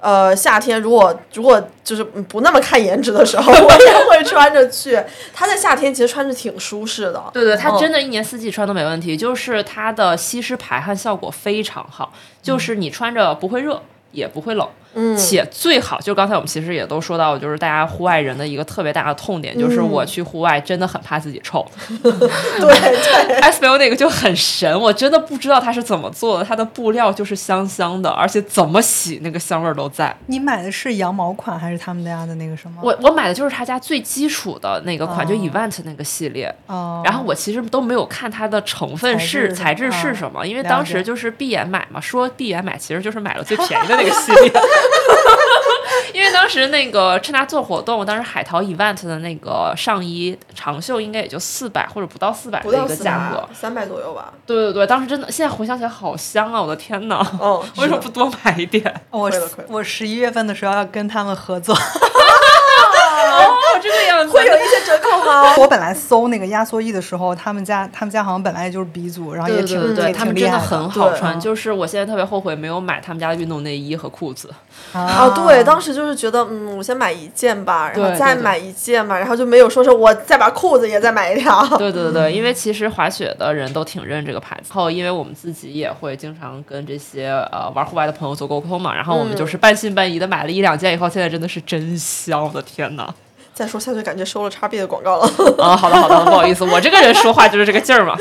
[0.00, 5.02] 呃，夏天如果如果就是不那么看颜值的时候， 我也会穿着去。
[5.32, 7.22] 它在夏天其实穿着挺舒适的。
[7.32, 13.82] 对对，它嗯真的一年四季穿都没问题，就是它的吸湿排汗效果非常好，就是你穿着不会热。
[14.12, 21.64] 也不会冷，嗯且最好就刚才我们其实也都说到，就是大家户外人的一个特别大的痛点，就是嗯我去户外真的很怕自己臭。
[22.00, 22.18] 对
[22.58, 30.14] 对， S B O 那个就很神，我真的不知道它是怎么做的，它的布料就是香香的，而且怎么洗那个香味儿都在。
[30.26, 32.80] 你买的是羊毛款还是他们家的那个什么？
[32.82, 36.52] 我我买的就是他家最基础的那个款，就哦 Event 那个系列。
[36.66, 44.52] 哦，然后我其实都没有看它的成分是材质是什么，因为当时就是闭眼买嘛，说闭眼买其实就是买了最 便宜的那个系列。
[46.12, 54.32] 因为当时那个趁他做活动，当时海淘 Event 的那个上衣长袖应该也就四百或者不到四百的一个价格百。，三百左右吧。
[54.46, 56.60] 对对对，当时真的，现在回想起来好香啊！
[56.62, 59.02] 我的天哪，哦， 为什么不多买一点？
[59.10, 59.30] 我
[59.68, 61.74] 我十一月份的时候要跟他们合作，
[63.36, 65.54] 哦，这个样子，会有一些折扣吗？
[65.58, 71.38] 我本来搜那个压缩衣的时候，他们家他们家好像本来也就是鼻祖，然后也挺对对对对，也他们真的挺厉害很好穿。
[71.38, 74.50] 就是我现在特别后悔没有买他们家的运动内衣和裤子。
[74.92, 81.66] 啊，啊对，当时就是觉得，嗯，我先买一件吧，然后再买一件吧，然后就没有说是我再把裤子也再买一条。
[81.78, 93.12] 对对对对，因为其实滑雪的人都挺认这个牌子，然后因为我们自己也会经常跟这些呃玩户外的朋友做沟通嘛，然后我们嗯就是半信半疑的买了一两件以后，现在真的是真香，我的天呐！
[93.56, 95.24] 再说下去，感觉收了叉 B 的广告了。
[95.58, 98.14] 啊，好的好的，不好意思，我这个人说话就是这个劲儿嘛。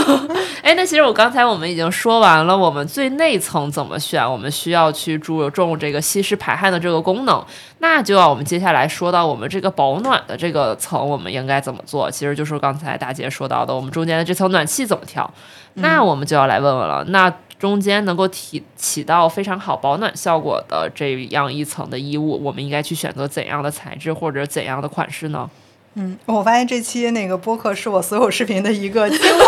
[0.60, 7.42] 哎，那其实我刚才我们已经说完了，我们最内层怎么选，我们需要去注重这个吸湿排汗的这个功能，
[7.78, 12.10] 那就要我们接下来说到我们这个保暖的这个层，我们应该怎么做？
[12.10, 15.32] 其实就是刚才大姐说到的，我们中间的这层暖气怎么调。
[15.76, 17.32] 那我们就要来问问了，那
[17.64, 25.48] 中间能够提起到非常好保暖效果的这样一层的衣物，我们应该去选择怎样的材质或者怎样的款式呢？
[25.94, 29.44] 嗯，我发现这期那个播客是我所有视频的一个精华。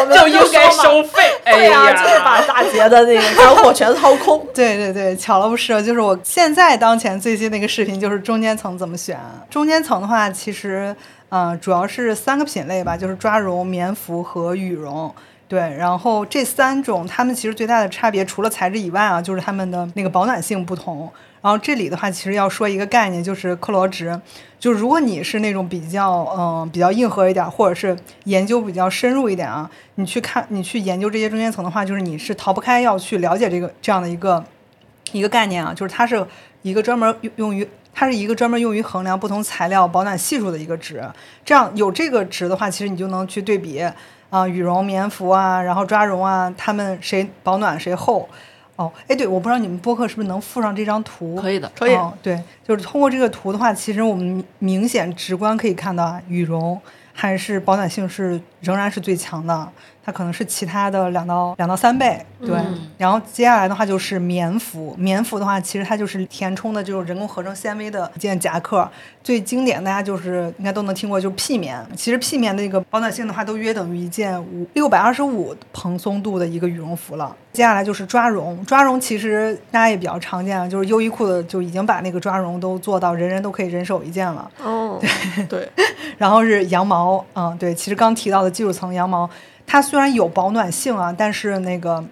[0.00, 4.44] 我们就应该收费，哎对呀、呀，就是把大杰的那个干货全掏空。
[4.52, 9.16] 对对对，巧了不是，就是我现在当前最新的一个视频就是中间层怎么选。
[9.48, 10.94] 中间层的话，其实
[11.28, 15.14] 呃主要是三个品类吧，就是抓绒、棉服和羽绒。
[15.48, 21.08] 对，然后这三种它们其实最大的差别，除了材质以外啊，就是它们的那个保暖性不同。
[21.40, 24.20] 然后这里的话，其实要说一个概念，就是克罗值。
[24.58, 34.44] 就如果你是那种比较嗯、比较硬核一点，或者是研究比较深入一点啊，你去看你去研究这些中间层的话，就是你是逃不开要去了解这个这样的一个
[35.12, 36.26] 一个概念啊，就是它是
[36.62, 37.68] 一个专门用于。
[37.98, 41.02] 它是一个专门用于衡量不同材料保暖系数的一个值，
[41.46, 43.82] 这样有这个值的话，其实你就能去对比
[44.30, 48.28] 啊、羽绒、棉服啊，然后抓绒啊，他们谁保暖谁厚。
[48.76, 51.36] 哦，哎，对，我不知道你们播客是不是能附上这张图？
[51.36, 56.78] 可以的，可以哦，对，就是通过这个图的话，其实我们明明显直观可以看到啊，羽绒
[57.14, 59.66] 还是保暖性是仍然是最强的，
[60.06, 62.24] 它可能是其他的两到两到三倍。
[62.40, 68.88] 对，嗯然后接下来的话就是棉服，棉服的话其实它就是填充的这种人工合成纤维的一件夹克，
[69.24, 71.84] 最经典大家就是应该都能听过，就是 P 棉。
[71.96, 77.34] 其实 P 棉的一个保暖性的话，都约等于一件五六百二十五蓬松度的一个羽绒服了。
[77.52, 84.48] 接下来就是抓绒，抓绒其实大家也比较常见啊，就是优衣库的就已经把那个抓绒都做到人人都可以人手一件了。
[84.62, 85.00] 哦，
[85.48, 85.66] 对，
[86.18, 89.28] 然后是羊毛，嗯，对，其实刚提到的基础层羊毛，
[89.66, 92.04] 它虽然有保暖性啊，但是那个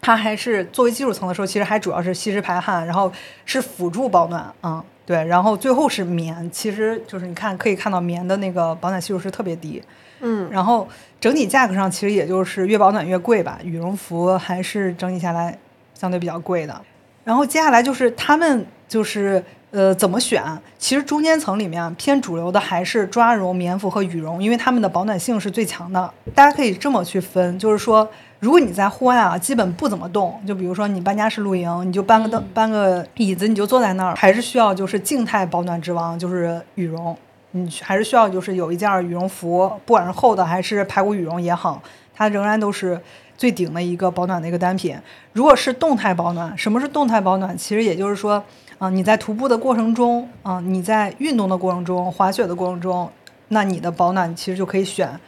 [0.00, 3.12] 它还是作为基础层的时候，其实还主要是吸湿排汗，然后
[3.44, 9.82] 是辅助保暖，嗯，对，然后最后是棉，其实就是你看可以看到棉的那个保暖系数是特别低，
[10.20, 10.88] 嗯，然后
[11.20, 15.58] 整体价格上其实也就是越保暖越贵吧，羽绒服还是整体下来
[15.94, 16.80] 相对比较贵的。
[17.24, 19.42] 然后接下来就是他们就是
[19.76, 20.42] 呃怎么选？
[20.78, 26.10] 其实中间层里面偏主流的还是抓绒、棉服和羽绒，因为它们的保暖性是最强的。
[26.34, 28.08] 大家可以这么去分，就是说，
[28.40, 37.14] 如果你在户外啊，基本不怎么动，就比如说你搬家式露营，你就搬个凳、搬个椅子，你就坐在那儿，还是需要就是静态保暖之王，就是羽绒。
[37.50, 41.82] 你还是需要就是有一件羽绒服，不管是厚的还是排骨羽绒也好，
[42.14, 42.98] 它仍然都是
[43.36, 44.96] 最顶的一个保暖的一个单品。
[45.34, 47.56] 如果是动态保暖，什么是动态保暖？
[47.56, 48.42] 其实也就是说，
[48.78, 53.10] 啊、你在徒步的过程中，啊、你在运动的过程中，滑雪的过程中，
[53.48, 55.18] 那你的保暖其实就可以选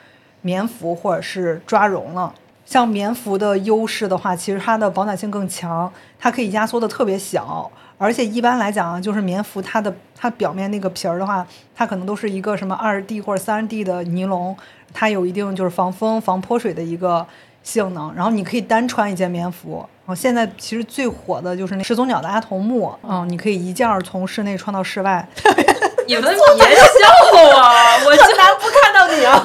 [0.43, 2.35] 棉服或者是抓绒了。
[2.67, 14.55] 像棉服的优势的话，其实它的保暖性更强，它可以压缩的特别小，而且一般来讲啊，就是棉服它的它表面那个皮儿的话，它可能都是一个什么二 D 或者三 D 的尼龙，
[14.93, 17.27] 它有一定就是防风防泼水的一个
[17.69, 18.13] 性能。
[18.15, 19.87] 然后你可以单穿一件棉服。
[20.07, 25.29] 然后现在其实最火的就是那始祖鸟的阿童木，嗯，你可以一件儿从室内穿到室外，
[26.09, 27.99] 你们别笑啊！
[28.07, 29.39] 我竟然不看到你啊！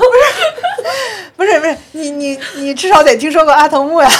[1.36, 4.09] 不是不是，你你你至少得听说过阿童木呀。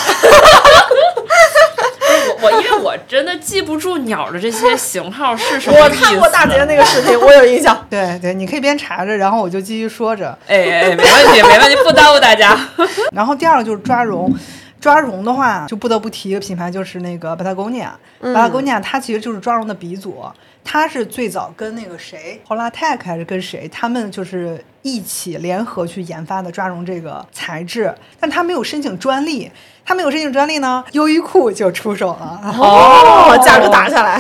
[2.44, 5.90] 我我因为我真的记不住鸟的这些型号是什么我。
[5.94, 7.74] 看过大杰那个视频，我有印象。
[7.90, 10.38] 对对，你可以边查着，然后我就继续说着。
[10.48, 12.58] 哎哎，没问题，没问题，不耽误大家。
[13.14, 14.34] 然后第二个就是抓绒，
[14.82, 17.90] 抓绒的话就不得不提一个品牌，就是那个 Patagonia。
[18.22, 20.24] Patagonia 它其实就是抓绒的鼻祖，
[20.64, 29.52] 它是最早跟那个谁，Holatech 还是跟谁，他们就是一起联合去研发的抓绒这个材质，但他没有申请专利。
[29.86, 32.39] 他没有申请专利呢，优衣库就出手了。
[32.58, 34.17] 哦，价格打下来。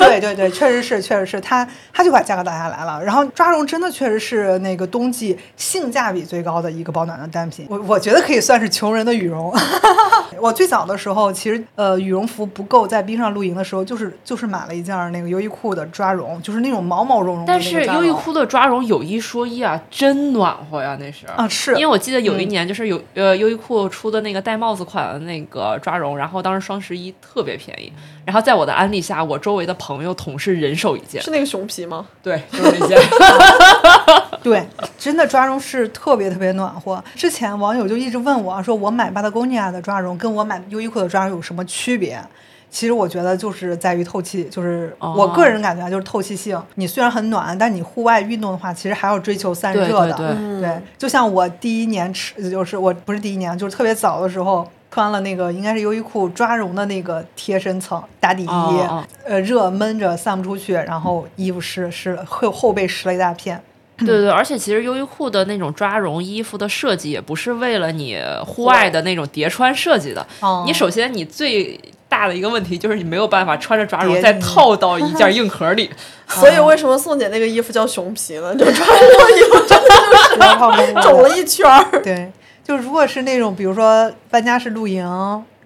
[0.00, 3.00] 对 对对对，确实是，确实是他，他就把价格打下来了。
[3.04, 9.54] 然后抓绒真的确实是那个冬季性价比最高的一个保暖的单品，我我觉得可以算是穷人的羽绒。
[10.40, 17.62] 我最早的时候，其实呃羽绒服不够，在冰上露营的时候，就是就是买了一件那个优衣库的抓绒，就是那种毛毛茸茸的但。
[17.62, 21.72] 是优衣库的抓绒有一说一啊，真暖和呀，那是啊是。
[21.74, 27.92] 因为我记得有一年就是有、呃优衣库出的那个戴帽子款的那个抓绒，然后当时双十一特别便宜，
[28.24, 32.06] 然后在我的安利下，我周围的朋友同事人手一件，是那个熊皮吗？
[32.22, 32.98] 对， 就是那件。
[34.42, 34.66] 对，
[34.98, 37.02] 真的抓绒是特别特别暖和。
[37.14, 42.20] 之前网友就一直问我说，我买 Patagonia 的抓绒跟我买优衣库的抓绒有什么区别？
[42.70, 46.60] 其实我觉得就是在于透气，就是我个人感觉啊，就是透气性。
[46.76, 50.12] 你虽然很暖，但你户外运动的话，其实还要追求散热的。
[50.14, 54.68] 对对对就像我第一年吃，就是我不是第一年，就是特别早的时候。
[54.94, 63.58] 穿了那个应该是优衣库抓绒的那个贴身层打底衣，哦哦呃，热闷着散不出去，然后衣服湿湿后后背湿了一大片。
[63.98, 70.26] 对对，而且其实优衣库的那种抓绒衣服的设计，也不是为了你户外的那种叠穿设计的。
[70.40, 71.78] 哦你首先你最
[72.08, 75.90] 大的一个问题就是你没有办法穿着抓绒再套到一件 硬壳里。
[76.26, 78.54] 所以为什么宋姐那个衣服叫熊皮呢？
[78.56, 82.02] 就穿这套衣服真的然后那个肿了一圈儿。
[82.02, 82.32] 对，
[82.64, 85.04] 就如果是那种比如说搬家式露营，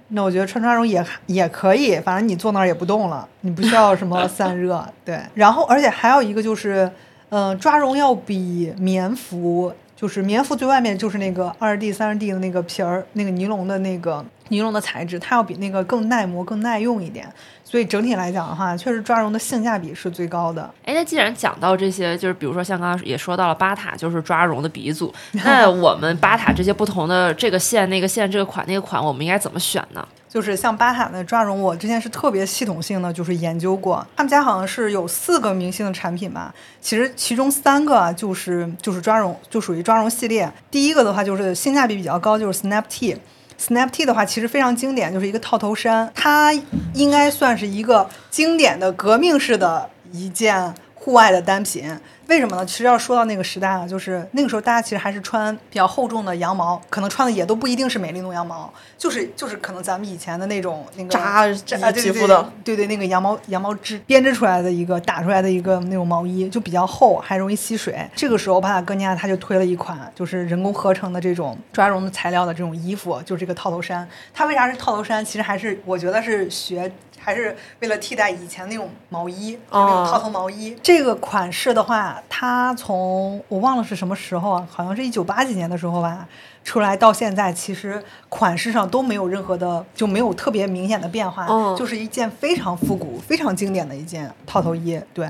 [0.08, 4.84] 那我觉得穿抓绒也也可以，反正你坐那儿也不动了，你不需要什么散热。
[5.04, 6.90] 对，然后而且还有一个就是，
[7.30, 9.72] 嗯、抓绒要比棉服。
[9.94, 17.26] 就是棉服最外面就是那个二 D、三 D 的那个皮儿，那个尼龙的那个 尼龙的材质，它要比那个更耐磨、更耐用一点。
[17.64, 20.70] 所以整体来讲的话，确实抓绒的性价比是最高的。
[20.84, 25.10] 哎，那既然讲到这些，就是比如说像刚刚也说到了巴塔，就是抓绒的鼻祖。
[25.32, 30.06] 那我们巴塔这些不同的这个线、那个线、这个款、那个款，我们应该怎么选呢？
[30.28, 34.06] 就是像巴塔的抓绒，我之前是特别系统性的，就是研究过。
[34.16, 40.52] 他们家好像是有四个明星的产品吧，其实其中三个啊就是就是抓绒，就属于抓绒系列。
[40.70, 43.16] 第一个的话就是性价比比较高，就是 Snap T。
[43.58, 46.52] Snap T 的话其实非常经典，就是一个套头衫，它
[46.92, 50.74] 应该算是一个经典的革命式的一件
[51.06, 51.88] 户外的单品。
[52.26, 52.66] 为什么呢？
[52.66, 68.04] 其实要说到那个时代啊，就是那个时候大家其实还是穿比较厚重的羊毛，可能穿的也都不一定是美利诺羊毛，就是就是可能咱们以前的那种那个扎扎皮肤的对对，那个羊毛羊毛织编织出来的一个打出来的一个那种毛衣，就比较厚，还容易吸水。
[68.16, 74.08] 这个时候，巴塔哥尼亚他就推了一款就是人工合成的这种抓绒的材料的这种衣服，就是这个套头衫。
[74.34, 75.24] 它为啥是套头衫？
[75.24, 76.90] 其实还是我觉得是学。
[77.26, 80.76] 还是为了替代以前那种毛衣，就那种哦套头毛衣。
[80.80, 86.28] 这个款式的话，它从我忘了是什么时候啊，好像是一九八几年的时候吧，
[86.62, 95.00] 出来到现在，其实款式上都没有任何的，就没有特别明显的变化，哦就是一件非常复古、非常经典的一件套头衣。
[95.12, 95.28] 对，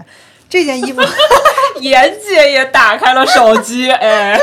[0.50, 1.00] 这件衣服
[1.82, 4.38] 妍姐也打开了手机， 哎，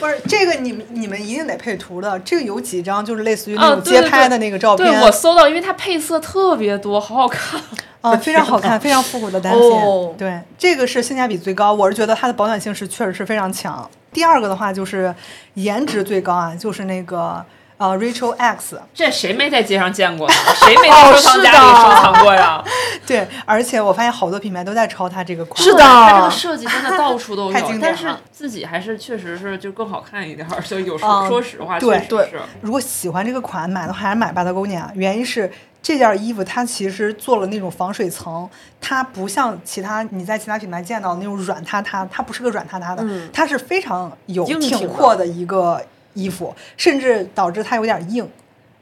[0.00, 2.18] 不是这个，你们你们一定得配图的。
[2.20, 7.60] 这个有几张就是类似于那种街拍的那个照片，对我搜到，因为它配色特别多，好好看。
[8.00, 9.62] 啊，非常好看， 非常复古的单品。
[9.62, 13.88] 哦对，这个是性价比最高，我是觉得它的保暖性是确实是非常强。
[14.12, 15.14] 第二个的话就是
[15.54, 17.42] 颜值最高啊，就是那个
[17.76, 20.34] 呃 Rachel X，这谁没在街上见过呢？
[20.64, 22.62] 谁没哦在收藏夹里收藏过呀？
[23.06, 25.62] 对，而且我发现好多品牌都在抄它这个款。
[25.62, 30.60] 是的它这个设计真的到处都 太经有，但是自己还是确实是就更好看一点儿。
[30.62, 32.40] 就有时候嗯说实话，对确实对是。
[32.60, 35.50] 如果喜欢这个款，买的话还是买巴塔哥尼亚，原因是
[35.82, 38.48] 这件衣服它其实做了那种防水层，
[38.80, 45.78] 它不像其他你在其他品牌见到的那种软塌塌，它不是个软塌塌的，嗯它是非常有挺阔的一个
[46.14, 48.28] 衣服，甚至导致它有点硬。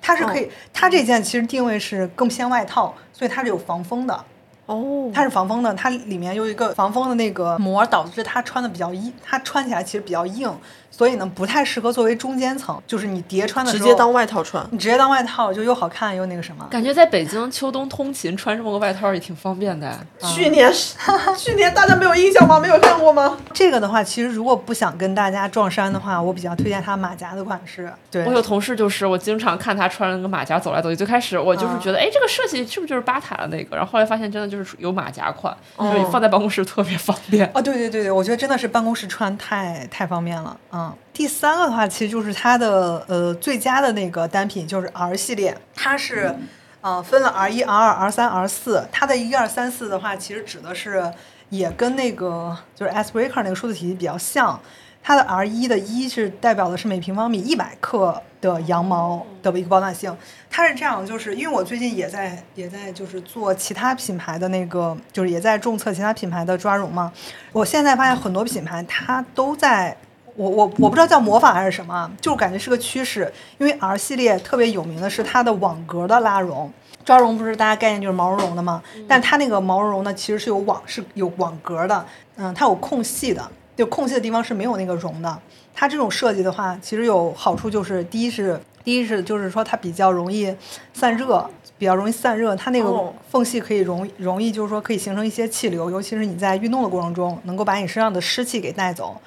[0.00, 4.24] 它是可以，它这件其实定位是更偏外套，所以它是有防风的。
[4.66, 10.52] 哦，它是防风的，它里面有一个防风的那个膜，导致它穿的比较硬，它穿起来其实比较硬，
[10.92, 14.64] 所以呢不太适合作为中间层，就是你叠穿的时候直接当外套穿。
[14.70, 16.64] 你直接当外套就又好看又那个什么。
[16.70, 19.92] 感觉在北京秋冬通勤穿这么个外套也挺方便的。
[20.20, 20.94] 去年是
[21.36, 22.60] 去年大家没有印象吗？
[22.60, 23.36] 没有看过吗？
[23.52, 27.92] 这个的话，其实如果不想跟大家撞衫的话，我比较推荐它马甲的款式。
[28.10, 30.96] 对，我有同事就是，我经常看他穿那个马甲走来走去。
[30.96, 33.76] 最开始我就是觉得，哎、这个设计是不是就是巴塔的那个？
[33.76, 37.50] 然后后来发现真的就是有马甲款，就是放在办公室特别方便。
[37.54, 40.56] 哦，对对对对，我觉得真的是办公室穿太太方便了。
[40.82, 46.34] 嗯，第三个的话，其实就是它的呃最佳的那个单品，就是 R 系列，它是
[46.80, 48.88] 呃分了 R 一、R 二、R 三、R 四。
[48.90, 51.12] 它的一二三四的话，其实指的是
[51.50, 54.58] 也跟那个就是 S Breaker 那个数字体系比较像。
[55.04, 60.16] 它的 R 一的一是代表的是每平方米一百克的羊毛的一个保暖性。
[60.48, 67.12] 它是这样，就是因为我最近也在也在就是做其他品牌的那个，就是也在重测其他品牌的抓绒嘛。
[67.52, 69.96] 我现在发现很多品牌它都在。
[70.34, 73.30] 我我我不知道叫模仿还是什么，就是感觉是个趋势。
[73.58, 76.72] 因为 R 系列特别有名的是它的网格的拉绒，
[77.04, 82.06] 抓绒不是大家概念就是毛茸茸的吗，但它那个毛茸茸呢其实是有网是有网格的，
[82.36, 85.38] 嗯，它有空隙的，就空隙的地方是没有那个绒的。
[85.74, 90.54] 它这种设计的话，其实有好处就是，第一是第一是就是说它比较容易
[90.92, 99.20] 散热，比较容易散热，它那个哦缝隙可以容易容易就是说可以形成一些气流，尤其是你在运动的过程中，能够把你身上的湿气给带走。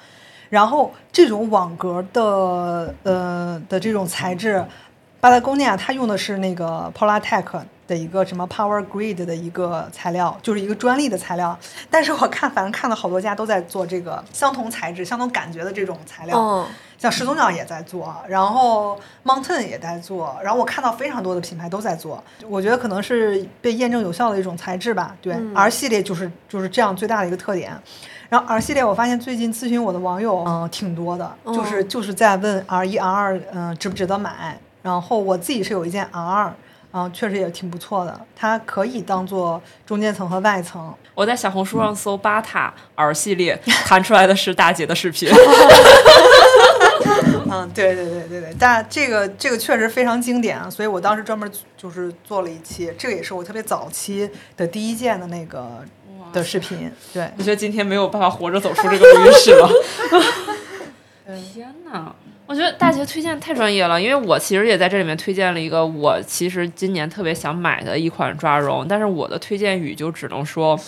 [0.48, 4.64] 然后这种网格的呃的这种材质，
[5.20, 7.44] 巴达贡尼亚它用的是那个 Polartec
[7.86, 11.56] 的一个什么 Power Grid 的一个材料，就是一个专利的材料。
[11.90, 16.36] 但是我看反正看了好多家都在做这个相同材质、相同感觉的这种材料。
[16.36, 16.66] 嗯，
[16.98, 25.14] 像始祖鸟也在做，然后 Mountain 也在做，然后我看到非常多的品牌都在做，我觉得可能是被验证有效的一种材质吧。
[25.22, 27.72] 对、R 系列就是就是这样最大的一个特点。
[28.28, 34.58] 然后 R 系列，我发现最近咨询我的网友，嗯、挺多的，就是就是在问 R 一、R 二，嗯，值不值得买。
[34.82, 36.54] 然后我自己是有一件 R 二，
[36.92, 40.94] 嗯，确实也挺不错的，它可以当做中间层和外层。
[41.14, 45.28] 我在小红书上搜巴塔 R 系列，弹出来的是大姐的视频。
[47.48, 55.84] 嗯，对对对对对，但这个这个确实非常经典啊，所以我当时专门就是做了一期，这个也是我特别早期的第一件的那个
[56.36, 56.92] 的视频。
[57.12, 59.68] 对，我觉得今天没有办法活着走出这个录音室了。
[61.52, 62.14] 天哪！
[62.46, 70.78] 我觉得大姐推荐太专业了，因为我其实也在这里面推荐了一个我其实今年特别想买的一款抓绒，但是我的推荐语就只能说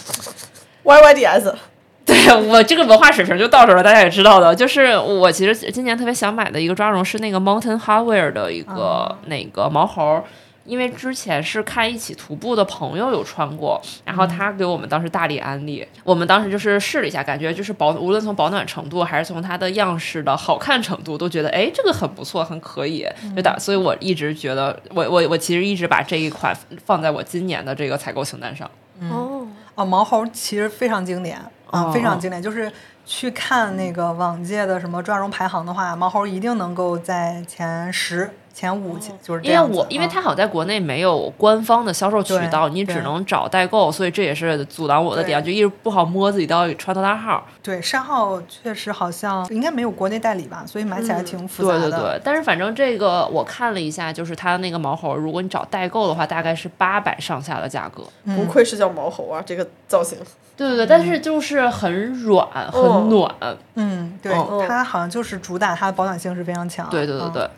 [0.85, 1.53] ，Y Y D S，
[2.07, 10.23] 对我这个文化水平就到这儿了，大家也知道的，就是我其实今年特别想买的一个抓绒是那个 Mountain Hardware 的一个、那个毛猴。
[10.69, 26.55] 因为之前是看一起徒步的朋友有穿过，然后他给我们当时大力安利，我们当时就是试了一下，感觉就是保无论从保暖程度还是从它的样式的好看程度，都觉得哎这个很不错，很可以，就打，所以我一直觉得我我我其实一直把这一款
[26.85, 28.71] 放在我今年的这个采购清单上。
[29.11, 32.43] 哦，哦，毛猴其实非常经典啊、哦非常经典。
[32.43, 32.71] 就是
[33.07, 38.29] 去看那个往届的什么抓绒排行的话，毛猴一定能够在前十、
[38.59, 39.71] 前五，就是这因为样。
[39.71, 47.47] 我因为啊它好像在国内没有官方的销售渠道，你只能找代购，所以这也是阻挡我的点，就一直不好摸自己到底穿多大号。
[47.63, 51.83] 对山号确实好像应该没有国内代理吧，所以买起来挺复杂的。
[51.83, 58.03] 对对对，但是反正这个我看了一下，就是它那个毛猴，如果你找代购的话，大概是八百上下的价格。
[58.35, 60.19] 不愧是叫毛猴啊，这个造型。
[60.57, 63.33] 对对对，但是就是很软，哦很暖。
[63.77, 66.89] 嗯，对，哦它好像就是主打它的保暖性是非常强。
[66.89, 67.51] 嗯对对对对，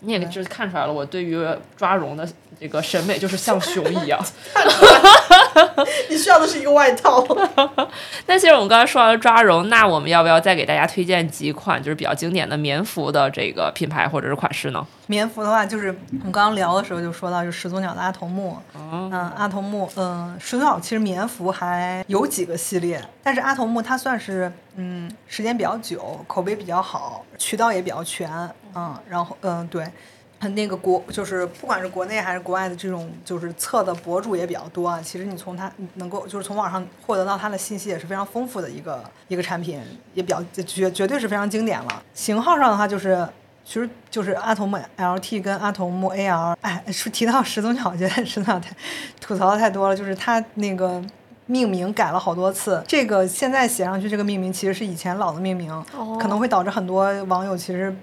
[0.00, 1.36] 你也就是看出来了，我对于
[1.76, 2.28] 抓绒的
[2.60, 4.22] 这个审美就是像熊一样。
[6.10, 7.24] 你需要的是一个外套。
[8.26, 14.86] 那其实我们刚才说完了抓绒，那我们要不要再给大家推荐几款就是比较经典的棉服的这个品牌或者是款式呢？
[15.06, 18.56] 棉服的话，就是我们刚刚聊的时候就说到，就始祖鸟的阿童木。
[18.74, 28.30] 哦嗯，阿童木，嗯，始祖鸟其实棉服还有几个系列，但是阿童木它算是嗯时间比较久，口碑比较好，渠道也比较全，
[28.74, 29.84] 嗯，然后嗯对。
[30.50, 35.00] 那个国就是不管是国内还是国外的这种就是测的博主也比较多啊。
[35.02, 39.80] 其实你从它能够就是从网上获得到它的信息也是非常丰富的一个一个产品，
[40.14, 42.02] 也比较绝绝对是非常经典了。
[42.12, 43.26] 型号上的话就是。
[43.66, 48.70] 其实就是阿童木 LT 跟阿童木 AR，哎，说提到始祖鸟，我觉得始祖鸟太
[49.22, 51.02] 吐槽的太多了，就是它那个
[51.46, 57.96] 命名改了好多次，这个现在写上去这个命名其实是以前老的命名，哦可能会导致很多网友其实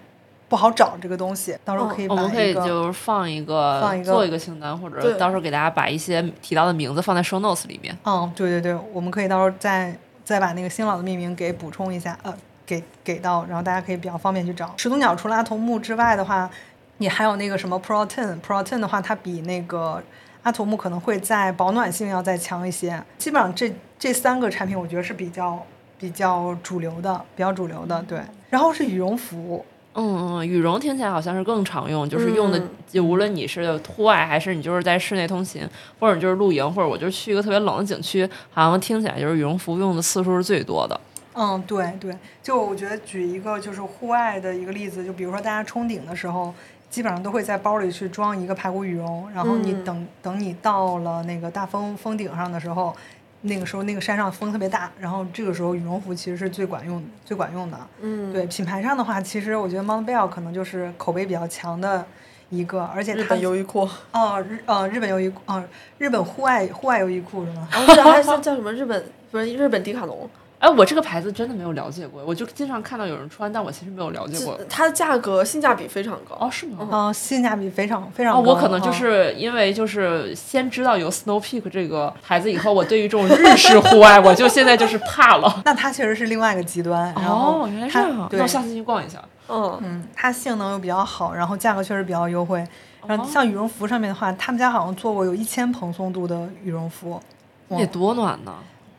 [0.51, 7.97] 不好找这个东西，到时候可以把我们可以一个、就是放一个放一个做一个清单，或者到时候给大家把一些提到的名字放在 show notes 里面。
[8.03, 12.33] 嗯，对对对，我们可以到时候再再把那个新老的命名给补充一下，呃，
[12.65, 14.73] 给给到，然后大家可以比较方便去找。
[14.75, 16.49] 始祖鸟除了阿童木之外的话，
[16.97, 20.03] 你还有那个什么 Pro Ten，Pro Ten 的话，它比那个
[20.43, 23.01] 阿童木可能会在保暖性要再强一些。
[23.17, 25.65] 基本上这这三个产品，我觉得是比较
[25.97, 28.19] 比较主流的，比较主流的，对。
[28.49, 32.69] 然后是羽绒服，嗯嗯，羽绒听起来好像是更常用，就是用的，嗯。
[32.87, 35.67] 就无论你是户外还是你就是在室内通勤，
[35.99, 40.99] 或者你就是露营，或者我就是去一个特别冷的景区，好像听起来就是羽绒服用的次数是最多的。
[41.33, 42.13] 嗯，对对，
[42.43, 46.53] 就我觉得举一个就是户外的一个例子，就比如说大家冲顶的时候，
[46.89, 49.83] 基本上都会在包里去装一个排骨羽绒，然后你嗯。
[49.85, 52.93] 等、等你到了那个大峰峰顶上的时候，
[53.41, 57.77] 那个时候那个山上风特别大，然后这个时候羽绒服其实是最管用最管用的。
[58.01, 62.05] 嗯，对品牌上的话，其实我觉得 Montbell 可能就是口碑比较强的
[62.49, 65.63] 一个，而且它日本优衣库，哦日呃日本优衣库哦
[65.97, 67.67] 日本户外户外优衣库是吗？
[67.71, 70.29] 然后这还是叫什么日本不是日本迪卡侬，
[70.61, 74.55] 哎，我这个牌子真的没有了解过，我就经常看到有人穿，但我其实没有了解过。
[74.69, 76.35] 它的价格性价比非常高。
[76.39, 76.87] 哦，是吗？
[76.91, 78.51] 嗯、性价比非常非常哦，高。
[78.51, 85.61] 我可能就嗯是因为就是先知道有 Snow Peak 这个牌子以后，我对于这种日式户外，我就现在就是怕了。
[85.65, 87.11] 那它确实是另外一个极端。
[87.15, 89.19] 然后哦，原来是这样，对那我下次去逛一下。
[89.49, 92.63] 嗯，嗯，它性能又比较好，然后价格确实比较优惠。
[93.07, 97.19] 然哦后像羽绒服上面的话，他们家好像做过有一千蓬松度的羽绒服，
[97.67, 98.53] 那得多暖呢！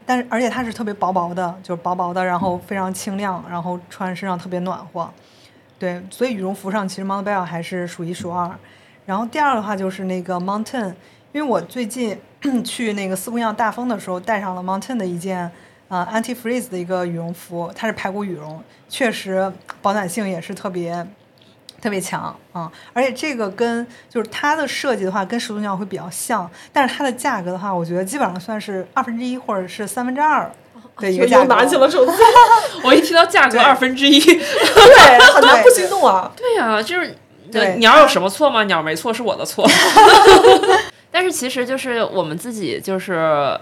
[0.06, 5.08] 但是而且它是特别薄薄的，就是薄薄的，然后非常清亮，然后穿身上特别暖和。
[5.78, 8.50] 对，所以羽绒服上其实 Montbell 还是数一数二。
[9.04, 10.94] 然后第二的话就是那个 Mountain，
[11.32, 12.16] 因为我最近
[12.64, 15.50] 去那个四姑娘大风的时候带上了 Mountain 的一件
[15.88, 21.04] 呃 anti freeze 的一个羽绒服，它是排骨羽绒，确实保暖性也是特别
[21.82, 30.48] 特别强啊、而且这个跟就是它的设计的话跟始祖鸟会比较像，但是它的价格的话，我觉得基本上算是二分之一或者是三分之二
[30.98, 32.12] 的一个价拿起了手机，
[32.84, 36.30] 我一提到价格二分之一， 对，很难不心动啊。
[36.36, 37.16] 对呀、就是
[37.50, 38.62] 对鸟有什么错吗？
[38.64, 39.68] 鸟没错，是我的错。
[41.10, 43.12] 但是其实就是我们自己就是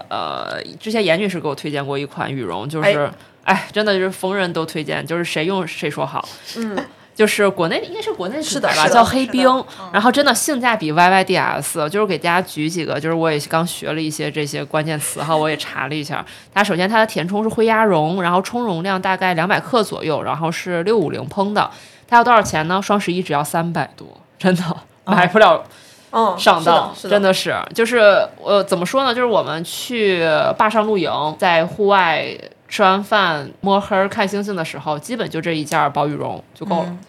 [0.09, 3.11] 呃，之前严女士给我推荐过一款羽绒，就是
[3.43, 6.23] 哎真的就是逢人都推荐，就是谁用谁说好。
[6.55, 6.77] 嗯，
[7.21, 9.47] 就是国内应该是国内是的吧，叫黑冰
[9.79, 16.25] 嗯，然后真的性价比 YYDS，就是给大家举几个，就是我也刚学了一些这些关键词哈，我也查了一下。
[16.51, 21.69] 它首先它的填充是灰鸭绒，然后充绒量大概两百克左右，然后是六五零蓬的，
[22.07, 22.81] 它要多少钱呢？
[22.81, 24.07] 双十一只要三百多，
[24.39, 24.63] 真的
[25.05, 25.63] 买不了
[26.09, 27.99] 嗯，上当，真的是，就是
[28.43, 29.13] 呃，怎么说呢？
[29.13, 32.35] 就是我们去坝上露营，在户外
[32.67, 36.85] 吃完饭摸黑儿看星星的时候，基本就这一件薄羽绒就够了。
[36.87, 36.99] 嗯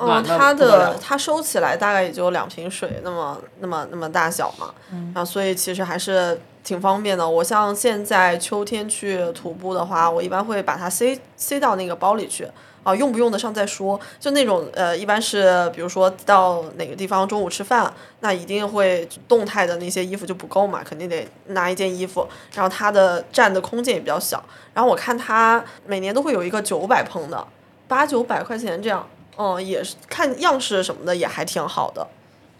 [0.00, 4.72] 嗯，它的它收起来大概也就两瓶水那么那么那么大小嘛，
[5.14, 7.28] 然后所以其实还是挺方便的。
[7.28, 12.48] 我像现在秋天去徒步的话，我一般会把它塞塞到那个包里去。
[12.82, 14.00] 啊，用不用得上再说。
[14.18, 22.26] 就那种呃，一般是比如说到哪个地方中午吃饭，那一定会动态的那些衣服就不够嘛，肯定得拿一件衣服。
[22.54, 24.42] 然后它的占的空间也比较小。
[24.72, 27.46] 然后我看它每年都会有一个九百蓬的，
[27.86, 29.06] 八九百块钱这样，
[29.40, 32.06] 嗯，也是看样式什么的也还挺好的。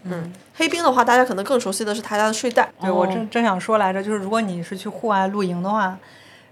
[0.03, 2.71] 嗯，黑冰的话，大家可能更熟悉的是他家的睡袋。
[2.81, 5.95] 对我正正想说来着，就是如果你是去户外露营的话，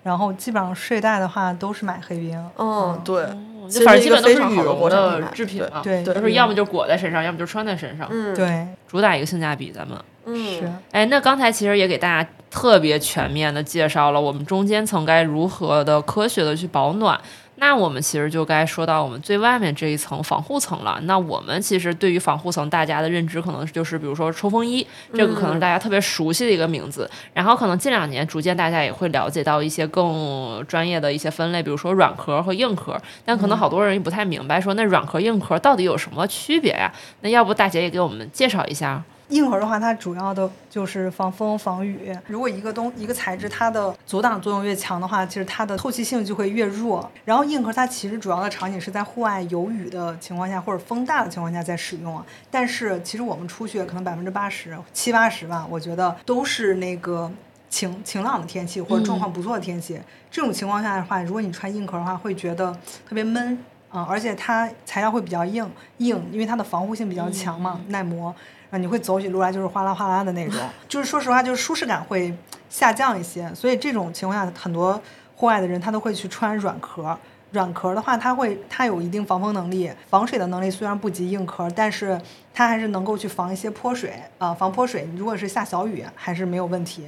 [0.03, 2.49] 然后基本上睡袋的话都是买黑冰。
[2.57, 3.25] 嗯，对。
[3.69, 17.19] 就反正基本都是羽绒绒的制品嘛，对，就是要么就裹在身上，要么就穿在身上，嗯，对，主打一个性价比，咱们，嗯，是，哎，那刚才其实也给大家特别全面的介绍了我们中间层该如何的科学的去保暖。
[17.59, 20.97] 那我们其实就该说到我们最外面这一层防护层了。
[21.03, 27.09] 那我们其实对于防护层，大家的认知可能就是比如说冲锋衣，这个可能是大家特别熟悉的一个名字。
[27.33, 32.99] 然后可能近两年逐渐大家也会了解到一些更专业的一些分类，比如说软壳和硬壳。
[33.25, 36.91] 但可能好多人也不太明白，说那软壳硬壳到底有什么区别呀？
[37.21, 39.03] 那要不大姐也给我们介绍一下。
[39.29, 42.11] 硬壳的话，它主要的就是防风防雨。
[42.27, 47.09] 如果一个东一个材质它的阻挡作用越强的话，其实它的透气性就会越弱。
[47.25, 52.25] 然后硬壳它其实主要的场景是在户外有雨的情况下或者风大的情况下在使用啊。
[52.49, 57.31] 但是其实我们出去可能百分之八十七八十吧，我觉得都是那个
[57.69, 59.99] 晴晴朗的天气或者状况不错的天气。
[60.31, 62.71] 这种情况下的话，如果你穿硬壳的话，会觉得
[63.07, 68.33] 特别闷啊，而且它材料会比较硬硬，因为它的防护性比较强嘛，耐磨。
[68.71, 72.33] 啊，你会走起路来就是哗啦哗啦的那种， 就是说实话，就是舒适感会
[72.69, 73.53] 下降一些。
[73.55, 75.01] 所以这种情况下，很多
[75.35, 77.17] 户外的人他都会去穿软壳。
[77.51, 82.21] 软壳的话，它会它有一定防风能力，防水的能力虽然不及硬壳，但是
[82.53, 85.09] 它还是能够去防一些泼水啊，防泼水。
[85.15, 87.07] 如果是下小雨，还是没有问题。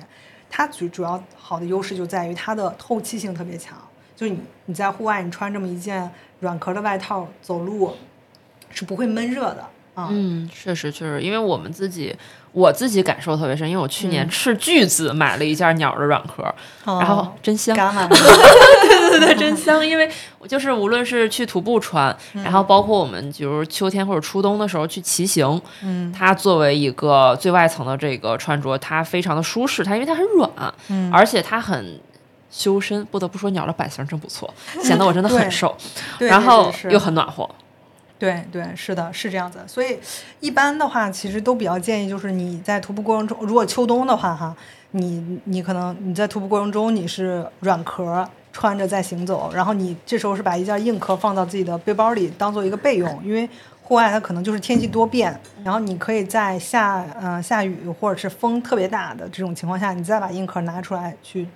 [0.50, 3.78] 它主主要好的优势就在于它的透气性特别强，
[4.16, 6.10] 就是你你在户外你穿这么一件
[6.40, 7.94] 软壳的外套走路，
[8.72, 9.64] 是不会闷热的。
[10.10, 12.16] 嗯，确实确实，因为我们自己，
[12.52, 16.44] 我自己感受特别深，因为我去年斥巨资买了一件鸟的软壳，
[16.86, 17.76] 然后真香，
[18.10, 19.86] 对对对，真香。
[19.86, 30.50] 因为我就是无论是去徒步穿，然后包括我们比如秋天或者初冬的时候去骑行，嗯，它作为一个最外层的这个穿着，它非常的舒适，它因为它很软，
[30.90, 32.00] 嗯，而且它很
[32.50, 33.06] 修身。
[33.06, 34.52] 不得不说，鸟的版型真不错，
[34.84, 35.76] 显得我真的很瘦，
[36.20, 37.50] 然后又很暖和。
[38.22, 39.58] 对对，是的，是这样子。
[39.66, 39.98] 所以
[40.42, 44.56] 一般的话，其实都比较建议，就是你在徒步过程中，如果秋冬的话，哈，
[44.92, 53.50] 你你可能你在徒步过程中你是软壳穿着在行走，然后你这时候是把一件硬壳放到自己的背包里当做一个备用，因为
[53.82, 61.48] 户外它可能就是天气多变，然后你可以在下嗯下雨或者是风特别大的这种情况下，你再把硬壳拿出来去。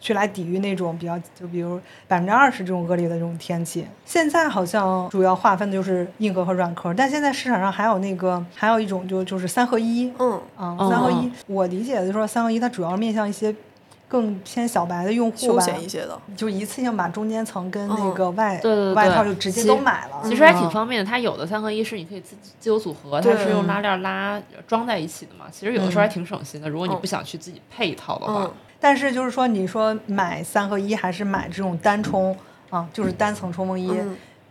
[0.00, 1.78] 去来抵御那种比较，就比如
[2.08, 3.86] 百分之二十这种恶劣的这种天气。
[4.06, 10.10] 现在好像主要划分的就是硬壳和软壳，但现在市场上还有那个还有一种就就是三合一。
[10.18, 13.54] 嗯啊，三合一，我理解的就是说三合一它主要面向一些
[14.08, 20.20] 更偏小白的用户吧，休闲一些的，就一次性把中间层跟那个外对对外套就直接都买了。
[20.24, 25.44] 其实还挺方便的，它有的三合一是你可以自己自由组合，它是用拉链拉装在一起的嘛。
[25.52, 28.50] 其实有的时候还挺省心的，如果你不想去自己配一套的话。
[28.80, 32.36] 但是就是说，你说买三合一还是买这种单冲
[32.70, 32.88] 啊？
[32.92, 33.92] 就是单层冲锋衣，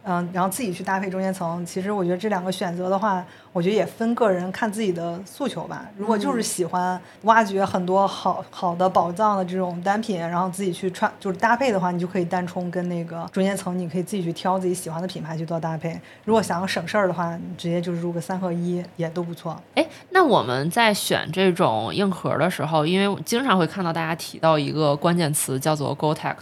[0.03, 1.65] 嗯，然后自己去搭配中间层。
[1.65, 3.25] 其实我觉得这两个选择的话。
[3.51, 5.85] 我觉得也分个人看自己的诉求吧。
[5.97, 15.99] 如果就是喜欢挖掘很多好好的宝藏的这种单品，然后自己去穿就是搭配的话，你就可以单冲跟那个中间层，你可以自己去挑自己喜欢的品牌去做搭配。
[16.25, 19.59] 如果想要省事儿的话，你直接就是入个三合一也都不错。
[19.75, 26.35] 哎，那我们在选这种硬壳的时候，因为我经常会看到大家提到一个关键词叫做 Gore-Tex，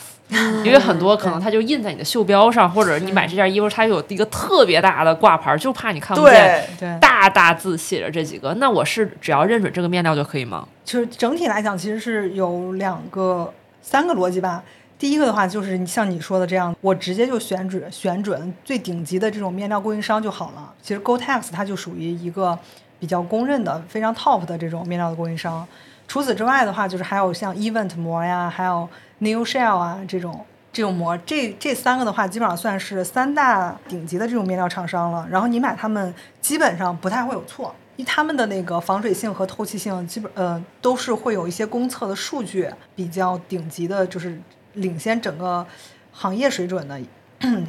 [0.65, 6.67] 因为很多可能它就印在你的袖标上，或者你买这件衣服它有一个特别大的挂牌，就怕你看不见。
[6.77, 6.96] 对。
[6.99, 10.67] 大大字写着这几个，那我是只要认准这个面料就可以吗？
[10.83, 14.63] 就是整体来讲，其实是有两个、三个逻辑吧。
[14.99, 20.73] 第一个的话，就是你像你说的这样，我直接就选准选准最顶级的这种面料供应商就好了。
[20.81, 22.57] 其实 Go Tex 它就属于一个
[22.99, 25.67] 比较公认的、非常 top 的这种面料的供应商。
[26.07, 28.87] 除此之外的话，就是还有像 Event 膜呀，还有
[29.19, 30.45] New Shell 啊这种。
[30.77, 35.27] 这种膜，这这三个的话，基本上算是三大顶级的这种面料厂商了。
[35.27, 44.39] 然后你买它们，基本上不太会有错，因为他们的那个防水性和透气性，基本呃都是会有一些公测的数据，比较顶级的，就是
[44.73, 45.65] 领先整个
[46.11, 47.01] 行业水准的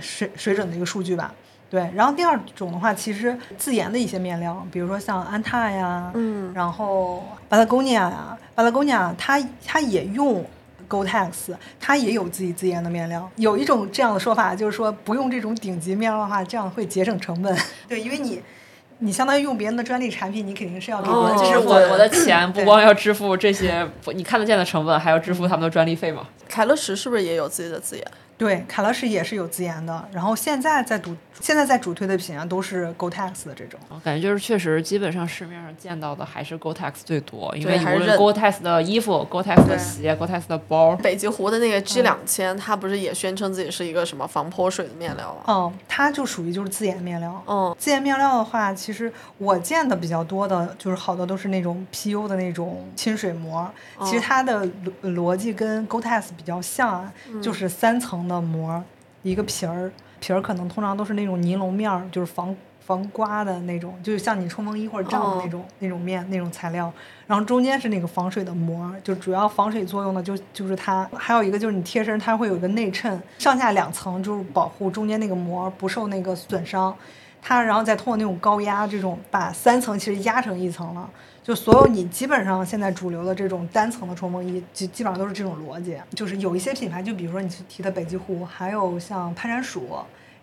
[0.03, 1.33] 水 水准的一个数据吧。
[1.71, 10.45] 对，然后第二种的话，其实自研的一些面料，比如说像安踏呀，嗯然后巴塔哥尼亚呀，巴塔哥尼亚它它也用
[10.89, 13.31] Gore-Tex，它也有自己自研的面料。
[13.37, 17.57] 有一种这样的说法，就是说不用这种顶级面料的话，这样会节省成本。
[17.89, 18.41] 对，因为你
[19.01, 26.27] 你相当于用别人的专利产品，你肯定是要给别人哦就是我我的钱 不光要支付这些你看得见的成本，还要支付他们的专利费嘛。
[26.49, 28.05] 凯乐石是不是也有自己的字眼？
[28.39, 30.09] 对，凯乐石也是有自研的。
[30.13, 33.79] 然后现在在主现在在主推的品啊，都是 Gore-Tex 的这种。
[33.89, 45.43] 我感觉就是确实，基本上市面上见到的还是 Gore-Tex 最多，因为无论还是 Gore-Tex 的衣服、Gore-Tex 的鞋、Gore-Tex 的包，北极狐的那个 G 两千，它不是也宣称自己是一个什么防泼水的面料吗？
[45.49, 47.43] 嗯，它就属于就是自研面料。
[47.47, 53.69] 嗯，自研面料的话，其实我见的比较多的，就是好多都是那种 PU 的那种亲水膜。
[54.05, 54.65] 其实它的
[55.03, 57.13] 逻逻辑跟 Gore-Tex 比较像啊，
[57.43, 58.83] 就是三层的膜，
[59.23, 66.93] 一个皮儿，皮儿可能通常都是那种尼龙面儿，就是防防刮的那种，就是像你冲锋衣或者帐的那种、那种面那种材料。
[67.27, 71.09] 然后中间是那个防水的膜，就主要防水作用的就就是它。
[71.15, 76.95] 还有一个就是你贴身，它会有一个内衬，上下两层就是保护中间那个膜不受那个损伤。
[77.41, 81.09] 它然后再通过那种高压这种把三层其实压成一层了。
[81.49, 85.97] 就所有你基本上现在主流的这种单层的冲锋衣，基基本上都是这种逻辑。
[86.15, 89.89] 就是有一些品牌，就比如说你提的北极狐，还有像攀山鼠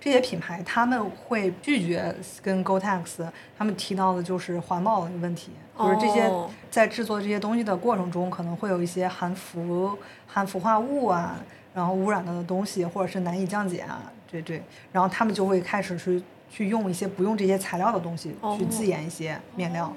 [0.01, 9.95] 这些品牌，他们会拒绝跟 Gore-Tex 他们提到的就是环保的问题，就是这些哦在制作这些东西的过程中，可能会有一些含氟、
[10.25, 11.35] 含氟化物啊，
[11.75, 19.95] 然后污染的东西，或者是难以降解啊，对对，然后他们就会开始去去用一些不用这些材料的东西去自研一些面料。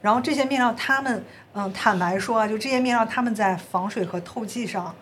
[0.00, 1.24] 然后这些面料，他们
[1.54, 4.94] 嗯，坦白说啊，就这些面料，他们在防水和透气上，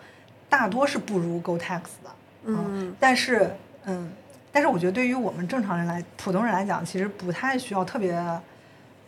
[0.49, 2.09] 大多是不如 Gore-Tex 的。
[2.45, 4.11] 嗯，但是嗯，
[4.51, 8.13] 但是我觉得对于我们正常人来，普通人来讲，其实不太需要特别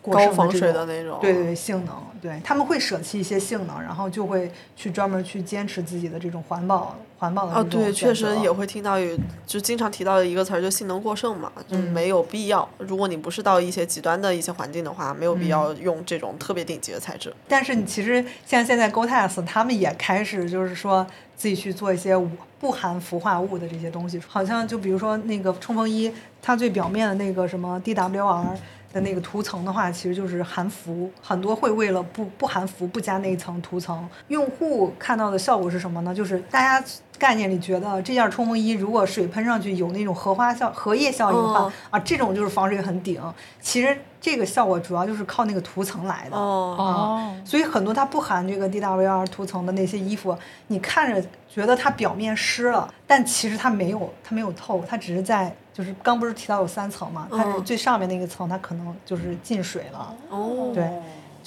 [0.01, 1.17] 过高防水的那种。
[1.21, 12.67] 对对对，性能，对他们会舍弃一些性能，然后就会去专门去坚持自己的这种环保环保的哦，对，确实也会听到有，就经常提到的一个词儿，就性能过剩嘛，就嗯没有必要。
[12.77, 17.33] 如果你不是到一些极端的一些环境的话，没有必嗯要用这种特别顶级的材质。
[17.47, 21.05] 但是你其实像现在 Gore-Tex 他们也开始就是说
[21.35, 26.09] 自己去做一些无不含氟化物的这些东西，好像就比如说那个冲锋衣，
[26.41, 28.45] 它最表面的那个什么 DWR
[28.91, 34.07] 的那个涂层的话，其实就是含氟，很多会为了不不含氟不加那一层涂层。
[34.29, 36.13] 用户看到的效果是什么呢？
[36.13, 36.85] 就是大家
[37.19, 43.21] 概念里觉得这件冲锋衣如果水喷上去有那种荷花效荷叶效应的话，哦啊，这种就是防水很顶。
[43.61, 46.37] 其实这个效果主要就是靠那个涂层来的。
[46.37, 50.35] 哦，哦，所以很多它不含这个 DWR 涂层的那些衣服，
[50.67, 60.15] 你看着觉得它表面湿了，但其实它没有，它没有透，它只是在就是刚不是提到有三层嘛，它是嗯最上面那个层，它可能就是进水了。
[60.29, 60.89] 哦，对，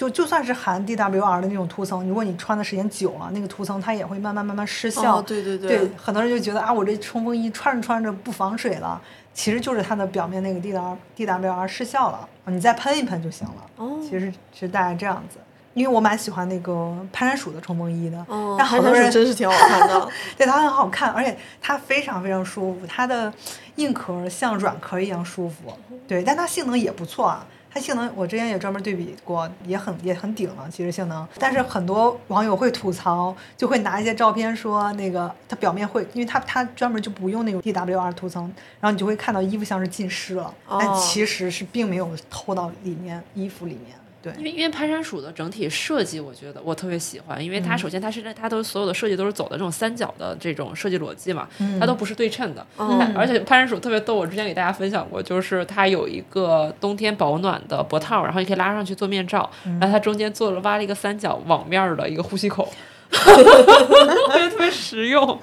[0.03, 5.19] 就就算是含 DWR 的那种涂层，如果你穿的时间久了，那个涂层它也会慢慢慢慢失效。
[5.19, 9.01] 哦，对对对，很多人就觉得啊，我这冲锋衣穿着穿着不防水了，
[9.33, 13.55] 其实就是它的表面那个 DW DWR 失效了，你再喷一喷就行了。
[13.77, 15.39] 哦其实是大概这样子。
[15.75, 20.09] 因为我蛮喜欢那个攀山鼠的冲锋衣的，哦，但好多人真是挺好看的。
[20.37, 23.33] 对它很好看，而且它非常非常舒服，它的
[23.77, 25.73] 硬壳像软壳一样舒服。
[26.09, 27.47] 对，但它性能也不错啊。
[27.73, 31.27] 它性能我之前也专门对比过，也很也很顶了，其实性能。
[31.39, 38.43] 但是很多网友会吐槽，就会拿一些照片说那个它表面会，因为它它专门就不用那种 DWR 涂层，
[38.81, 43.97] 然后你就会看到衣服像是浸湿了，但哦其实是并没有透到里面衣服里面。
[44.23, 52.67] 对，因为因为攀山鼠的整体设计，我觉得我特别喜欢，因为嗯它首先它是它都所有的设计都是走的这种三角的这种设计逻辑嘛，嗯它都不是对称的。
[53.17, 62.73] 而且攀山鼠特别逗，我之前给大家分享过，就是它有一个冬天保暖的脖套，然后你可以拉上去做面罩，嗯然后它中间做了挖了一个三角网面的一个呼吸口。
[63.13, 65.39] 我觉得特别实用。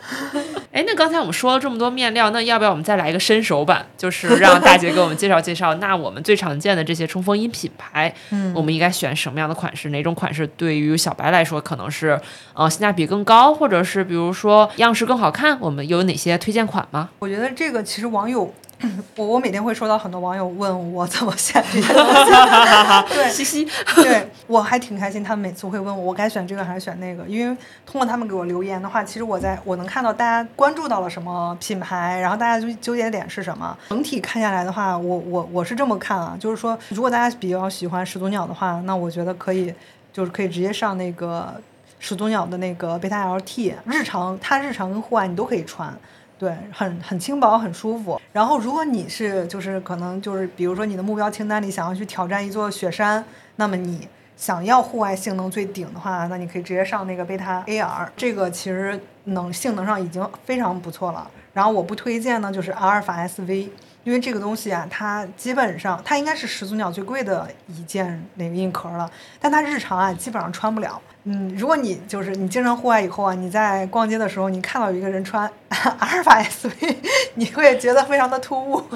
[0.72, 9.89] 哎，那刚才我们说了这么多面料，那要不要我们再来一个伸手版，就是让大姐给我们介绍介绍，那我们最常见的这些冲锋衣品牌，嗯我们应该选什么样的款式？
[9.89, 12.20] 哪种款式对于小白来说可能是
[12.53, 15.57] 呃性价比更高，或者是比如说样式更好看？
[15.59, 17.09] 我们有哪些推荐款吗？
[17.20, 18.53] 我觉得这个其实网友，
[19.17, 22.32] 我我每天会收到很多网友问我怎么选这些东西，
[23.13, 33.77] 对，嘻嘻，对我还挺开心，他们每次会问我我该选这个还是选那个，因为通过他们给我留言的话，其实我在我能看到大家关注到了什么品牌，然后大家就纠结点是什么。
[33.89, 39.73] 整体看下来的话，我我我是这么看啊，就是说如果大家比较喜欢始祖鸟的话，那我觉得可以
[40.13, 41.53] 就是可以直接上那个
[41.99, 45.93] 始祖鸟的那个贝塔 LT，日常它日常跟户外你都可以穿。
[46.39, 48.19] 对，很很轻薄，很舒服。
[48.31, 53.23] 然后如果你是就是可能就是比如说你的目标清单里想要去挑战一座雪山，
[53.57, 61.29] 那么你想要户外性能最顶的话，那你可以直接上那个贝塔 AR，这个其实能性能上已经非常不错了。
[61.51, 63.69] 然后我不推荐呢，就是阿尔法 SV，
[64.05, 69.11] 因为这个东西啊，它基本上它应该是始祖鸟最贵的一件那个硬壳了，
[69.41, 71.01] 但它日常啊基本上穿不了。
[71.32, 76.71] 嗯，如果你就是你经常户外以后啊，你在逛街的时候，你看到有一个人穿 阿尔法 SV，
[77.36, 78.84] 你会觉得非常的突兀。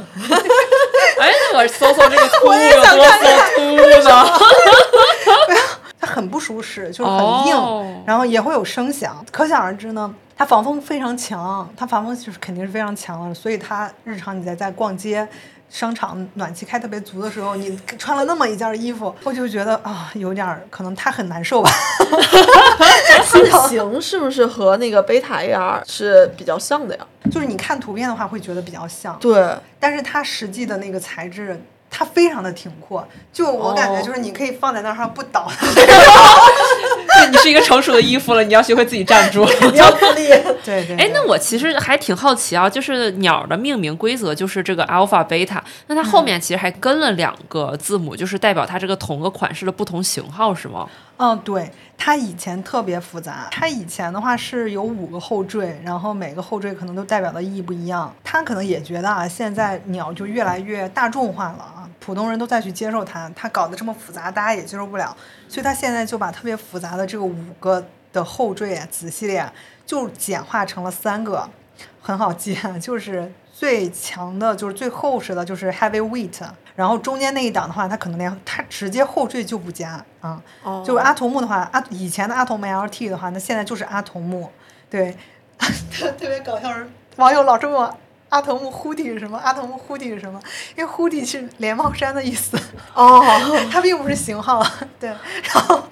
[1.22, 3.06] 哎，那我搜搜这个突兀有想多
[3.56, 4.26] 突兀呢？
[6.00, 10.14] 它很不舒适，就是很硬，哦然后也会有声响，可想而知呢。
[10.36, 15.26] 它防风非常强，它防风就是肯定是非常强的，所以它日常你在在逛街、
[15.74, 21.72] 商场暖气开特别足的时候，你穿了那么一件衣服，我就觉得啊，有点儿可能它很难受吧。
[23.68, 27.04] 型是不是和那个贝塔 AR 是比较像的呀？
[27.32, 31.60] 就是你看图片的话，会觉得比较像，对，但是它实际的那个材质。
[31.96, 35.48] 它非常的挺阔，就我感觉就是你可以放在那儿它不倒，
[37.26, 39.46] 对你是一个成熟的衣服了，你要学会自己站住。
[39.72, 40.28] 你要自立。
[40.64, 40.96] 对对。
[40.98, 50.88] 哎，那我其实还挺好奇啊，就是鸟的命名规则就是这个 alpha beta，那它后面其实还跟了两个字母，就是代表它这个同个款式的不同型号，是吗？
[51.18, 53.48] 嗯，对，它以前特别复杂。
[53.52, 58.14] 它以前的话是有五个后缀，然后每个后缀可能都代表的意义不一样。
[58.24, 65.16] 它可能也觉得啊，现在鸟就越来越大众化了啊，普通人都在去接受它，它搞得这么复杂，大家也接受不了，
[65.54, 69.54] 所以它现在就把特别复杂的这个五个的后缀啊、子系列啊，
[69.86, 71.48] 就简化成了三个，
[72.02, 76.42] 很好记啊， 就是最强的，就是最厚实的，就是 heavy weight。
[76.76, 80.84] 然后中间那一档的话，它可能连它直接后缀就不加啊，哦。
[80.84, 84.50] 就是阿童木的话，阿以前的阿童木 LT 的话，那现在就是阿童木，
[84.90, 85.16] 对，
[85.92, 87.94] 特 特别搞笑是 网友老这么问
[88.34, 89.38] 阿童木 hoodie 是什么？
[89.38, 90.42] 阿童木 hoodie 是什么？
[90.76, 92.58] 因为 hoodie 是连帽衫的意思，
[92.96, 93.24] 哦，
[93.72, 94.66] 它并不是型号，
[95.00, 95.08] 对，
[95.54, 95.84] 然后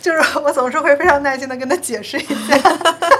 [0.00, 2.58] 就是我总是会非常耐心的跟他解释一下，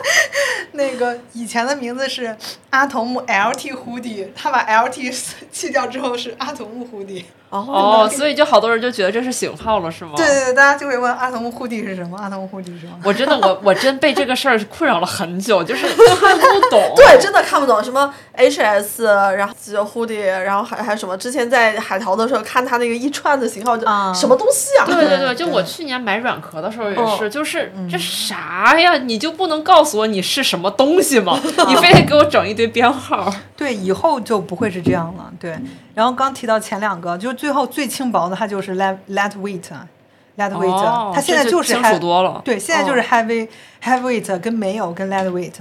[0.73, 2.35] 那个以前的名字是
[2.71, 5.15] 阿童木 LT hoodie，他把 LT
[5.53, 7.25] 去掉之后是阿童木 hoodie。
[7.59, 10.13] 哦，所以就好多人就觉得这是型号了，是吗？
[10.17, 12.17] 对对对，大家就会问阿童木 hoodie 是什么？
[12.19, 12.99] 阿童木 hoodie 是什么？
[13.05, 16.93] 我真的，我我真被这个事儿困扰了很久，就是 看不懂。
[16.97, 21.17] 对，真的看不懂什么 HS，然后就 hoodie，然后还还有什么？
[21.17, 24.85] 之前在海淘的时候看它那个一串的型号，就啊什么东西啊？
[24.87, 28.97] 对对对，就我去年买软壳的时候也是，嗯就是这啥呀？
[28.99, 31.39] 你就不能告诉我你是什么东西吗？
[31.69, 33.33] 你非得给我整一堆编号。
[33.57, 35.31] 对，以后就不会是这样了。
[35.41, 35.57] 对，
[35.95, 42.43] 然后刚提到前两个，就是最后最轻薄的，它就是 light lightweight，lightweight，、哦它现在就是 heavy- 楚多了。
[42.45, 43.49] 对，现在就是 heavy、
[43.83, 45.53] heavyweight 跟没有跟 lightweight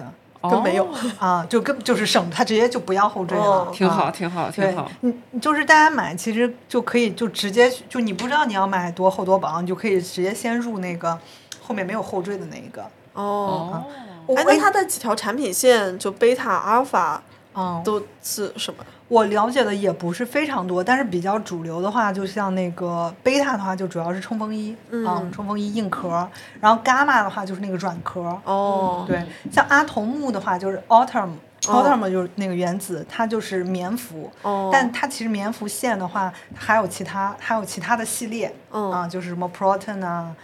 [0.42, 0.96] 跟没有哦。
[1.20, 3.72] 啊，就跟就是省，它直接就不要后缀了，哦。
[3.72, 11.18] 挺好，啊挺好，挺好。，你你就是大家买，其实就可以就直接去就你不知道你要买多厚多薄，你就可以直接先入那个
[11.62, 12.82] 后面没有后缀的那一个。
[13.14, 13.84] 哦，
[14.26, 17.22] 哦，哎，那它的几条产品线就贝塔、阿尔法
[17.56, 18.84] 嗯，都是什么？
[19.14, 25.32] 我了解的也不是非常多，但是比较主流的话，就像那个贝塔的话，就主要是冲锋衣，嗯。
[25.32, 26.28] 冲锋衣硬壳，
[26.60, 31.30] 然后伽马的话就是那个软壳，哦，对，像阿童木的话就是 autumn。
[31.62, 34.70] autumn 就是那个原子，它就是棉服，哦。
[34.74, 40.36] 但它其实棉服线的话，还有其他还有其他的系列，嗯啊，就是什么 proton 啊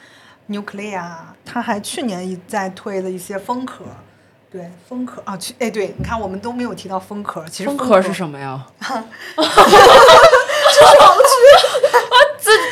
[0.47, 3.83] ，nuclear 啊，它还去年一在推的一些风壳，
[4.51, 8.65] 对，风壳啊，去哎，对，你看我们都没有提到风壳， 其实风壳壳是什么呀？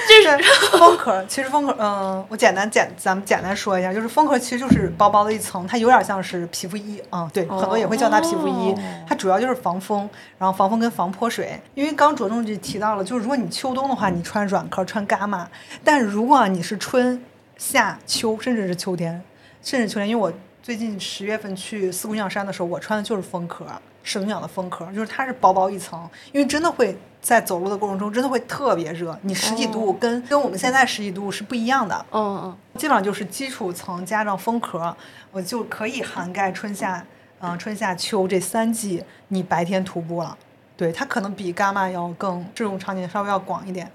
[0.07, 0.41] 对，
[0.80, 8.75] 风壳其实风壳，嗯、我简单简咱们简单说一下，就是风壳其实就是薄薄的一层，它有点像是皮肤衣，嗯，对，很多也会叫它皮肤衣，
[9.07, 11.59] 它主要就是防风，然后防风跟防泼水。
[11.75, 15.47] 因为刚着重就提到了，就是如果你秋冬的话，你穿软壳穿伽马，
[15.84, 17.23] 但如果你是春
[17.57, 19.21] 夏秋，甚至是秋天，
[19.61, 20.34] 甚至秋天，因为我
[20.68, 23.65] 最近十月份去四姑娘山的时候，我穿的就是风壳，
[24.03, 25.97] 始祖鸟的风壳，就是它是薄薄一层，
[26.34, 32.57] 因为真的会在走路的过程中真的会特别热，你十几度跟、跟我们现在十几度是不一样的，嗯嗯。
[32.78, 34.93] 基本上就是基础层加上风壳，
[35.32, 37.01] 我就可以涵盖春夏，
[37.39, 40.38] 嗯、春夏秋这三季你白天徒步了。
[40.76, 43.89] 对，它可能比伽马要更这种场景稍微要广一点。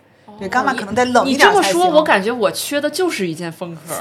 [0.47, 1.63] 哦对，伽马可能得冷一你点才行。
[1.73, 3.95] 这么说，我感觉我缺的就是一件风壳，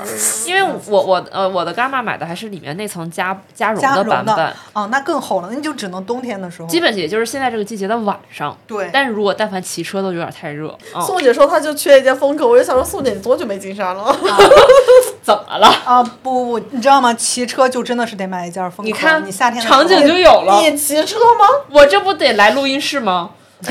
[0.47, 6.67] 因为我我呃我的伽马买的还是里面那层加加绒的版本，哦，那更厚了，那就只能冬天的时候。
[6.67, 8.57] 基本也就是现在这个季节的晚上。
[8.67, 14.15] 对，但是如果但凡骑车都有点太热，嗯，宋姐说她就缺一件风壳，我就想说宋姐你多久没进山了？
[15.21, 15.67] 怎么了？
[15.85, 17.13] 啊不不，你知道吗？
[17.13, 18.83] 骑车就真的是得买一件风壳。
[18.83, 21.45] 你看你夏天场景就有了，你骑车吗？
[21.69, 23.31] 我这不得来录音室吗？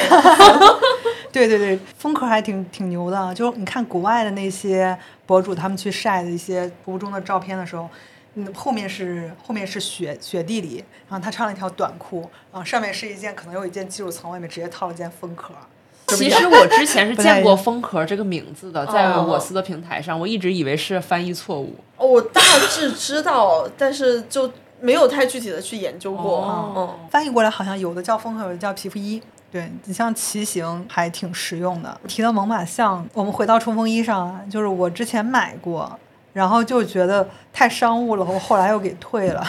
[1.32, 3.18] 对对对，风壳还挺挺牛的。
[3.18, 7.88] 啊就你看国外的那些博主，他们去晒的一些途中的照片的时候，
[8.34, 15.54] 嗯，后面是后面是雪雪地里，然后他穿了一条短裤，啊，上面是一件可能有一件技术层，外面直接套了件风壳。
[16.08, 21.76] 其实 我之前是见过“风壳”这个名字的，在哦我司的平台上，我一直以为是翻译错误。
[21.96, 24.50] 哦我大致知道，但是就
[24.80, 26.38] 没有太具体的去研究过。
[26.38, 29.22] 哦嗯，翻译过来好像有的叫风壳，有的叫皮肤衣。
[29.50, 32.00] 对你像骑行还挺实用的。
[32.06, 35.98] 提到猛犸象，我们回到冲锋衣上啊，就是我之前买过，
[36.32, 39.44] 然后就觉得太商务了，我后来又给退了。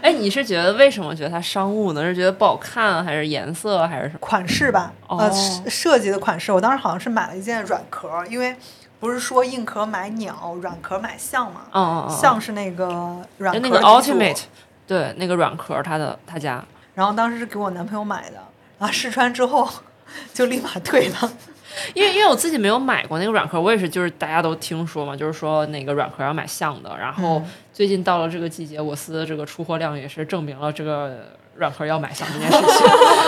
[0.00, 2.02] 哎，你是觉得为什么觉得它商务呢？
[2.02, 4.18] 是觉得不好看，还是颜色，还是什么？
[4.20, 8.54] 款式吧，呃，哦设设计的款式，我当时好像是买了一件软壳儿，因为
[9.00, 14.42] 不是说硬壳买鸟，软壳买象嘛，嗯嗯嗯，象是那个软壳就那个 Ultimate，
[14.86, 16.62] 对，那个软壳，它的他家。
[16.94, 18.36] 然后当时是给我男朋友买的，
[18.82, 19.68] 然后试穿之后
[20.34, 21.32] 就立马退了。
[21.94, 26.94] 因为因为我自己没有买过那个软壳，我也是就是大家都听说嘛，就是说那个软壳要买象的。
[26.98, 32.86] 然后嗯最近到了这个季节，我司的这个出货量也是证明了这个软壳要买象这件事情。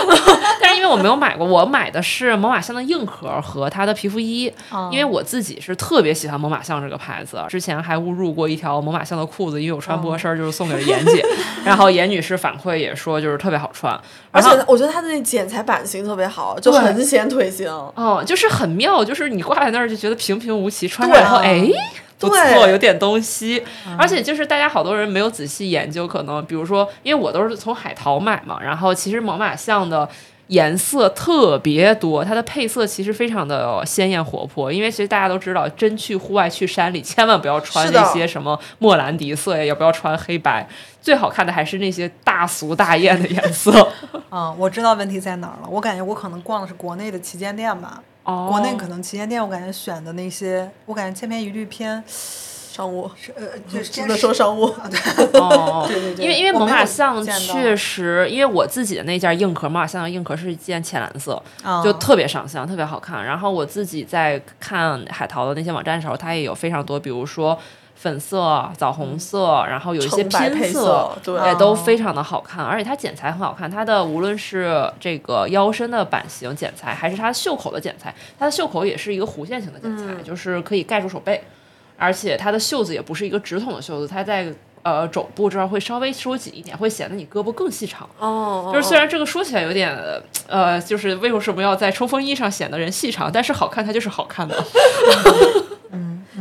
[0.61, 4.89] 但是因为我没有买过，我买的是猛犸象的硬壳和它的皮肤衣，嗯。
[4.91, 11.23] 因为我自己是特别喜欢猛犸象这个牌子，之前还误入过一条猛犸象的裤子，因为我穿不合身，就是送给了严姐。
[11.65, 13.99] 然后严女士反馈也说就是特别好穿，
[14.31, 17.67] 而且我觉得它的那剪裁版型特别好，就很显腿型。
[17.95, 21.71] 哦，就是很妙，就是你挂在那儿就觉得平平无奇，穿上以后，对哎，
[22.19, 23.63] 不错，对有点东西。
[23.97, 30.07] 而且就是大家好多人没有仔细研究，可能比如说，因为我都是从海淘买嘛，然后其实猛犸象的。
[30.49, 34.71] 颜色特别多，它的配色其实非常的鲜艳活泼。
[34.71, 40.69] 因为其实大家都知道，真去户外去山里，千万不要穿那些什么莫兰迪色呀，也不要穿黑白，
[41.01, 43.91] 最好看的还是那些大俗大艳的颜色。
[44.29, 45.67] 嗯，我知道问题在哪儿了。
[45.67, 54.65] 我感觉我可能逛的是国内的旗舰店吧，哦国内可能旗舰店我感觉选的那些，我感觉千篇一律偏商务，是呃，就是只能说商务。
[54.65, 63.23] 啊，对 哦， 对对对，因为因为猛犸象确实，因为我自己的那件硬壳猛犸象的硬壳是一件浅蓝色，啊就特别上相，特别好看。
[63.23, 67.57] 然后我自己在看海淘的那些网站的时候，它也有非常多，比如说
[67.95, 72.63] 粉色、枣红色，然后有一些白拼配色对也都哦非常的好看。
[72.63, 81.41] 而且它剪裁很好看，它的无论是这个腰身的版型剪裁，还是它袖口的剪裁，它的袖口也是一个弧线型的剪裁，嗯就是可以盖住手背。
[81.97, 88.07] 而且它的袖子也不是一个直筒的袖子，它在呃肘部这儿会稍微收紧一点，会显得你胳膊更细长。
[88.19, 89.97] 哦，就是虽然这个说起来有点
[90.47, 94.61] 呃，就是为什么要在冲锋衣上显得人细长，但是好看它就是好看的。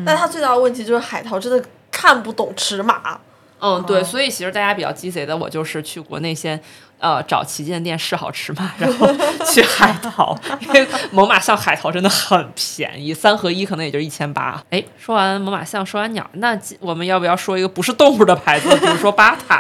[0.05, 3.21] 但它最大的问题就是海淘真的看不懂尺码。
[3.61, 6.61] 嗯，对，所以其实大家比较鸡贼的，我就是去国内先
[7.05, 9.07] 呃找旗舰店试好尺码，然后
[9.53, 14.63] 去海淘，因为猛犸象海淘真的很便宜，三合一可能也就一千八。
[14.71, 19.55] 哎，说完猛犸象，说完鸟，那我们要不要说一个不是动物的牌子，比如说巴塔？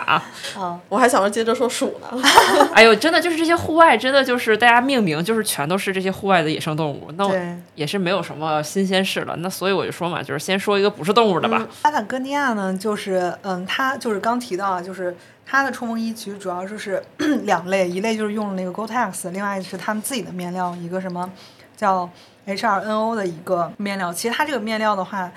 [0.57, 2.23] 啊， 我还想着接着说鼠呢。
[2.73, 7.35] 哎呦，真的就是这些户外，真的就是大家命名就是全都是这些户外的野生动物，那我。
[7.75, 9.35] 也是没有什么新鲜事了。
[9.39, 11.67] 那所以我就说嘛，就是先说一个不是动物的吧。
[11.83, 15.15] 巴塔哥尼亚呢，就是嗯，它就是刚提到啊，就是
[15.47, 17.03] 它的冲锋衣其实主要就是
[17.45, 21.31] 两类，一类就是用那个 Gore-Tex，另外是他们自己的面料，一个什么
[21.77, 22.09] 叫
[22.47, 24.13] H2NO 的一个面料。
[24.13, 25.31] 其实它这个面料的话，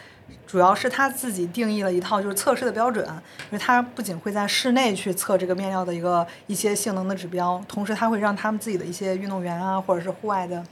[0.45, 10.63] 主要是他自己定义了一套就是测试的标准，因为它不仅会在室内去测这个面料的一个一些性能的指标，同时它会让他们自己的一些运动员啊，或者是户外的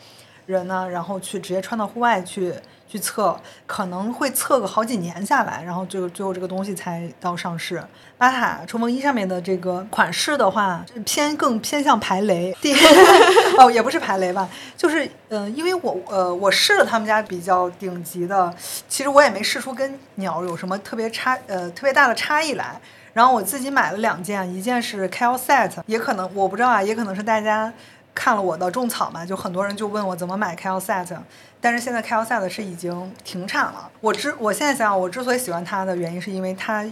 [0.46, 2.54] 人呢，然后去直接穿到户外去
[2.88, 7.84] 去测，可能会测个好几年下来，然后最后最后这个东西才到上市。
[8.18, 12.74] 巴塔冲锋衣上面的这个款式的话，偏更偏向排雷，第
[13.60, 18.54] 哦也不是排雷吧，就是嗯、呃因为我呃我试了他们家比较顶级的，
[18.88, 22.80] 其实我也没试出跟鸟有什么特别差呃特别大的差异来。
[23.12, 27.72] 然后我自己买了两件，一件是 Cal Set，也可能我不知道啊，也可能是大家
[28.16, 31.16] 看了我的种草嘛，就很多人就问我怎么买 Cal Set，
[31.62, 33.92] 但是现在 Cal Set 是已经停产了。
[34.00, 36.84] 我之我现在想想，我之所以喜欢它的原因，是因为它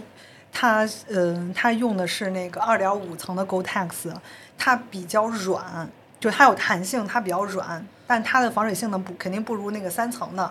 [0.52, 4.14] 它嗯、它用的是那个二点五层的 Gore-Tex，
[4.56, 5.88] 它比较软。
[6.20, 10.50] 就它有弹性，它比较软，但它的防水性能不肯定不如那个三层的。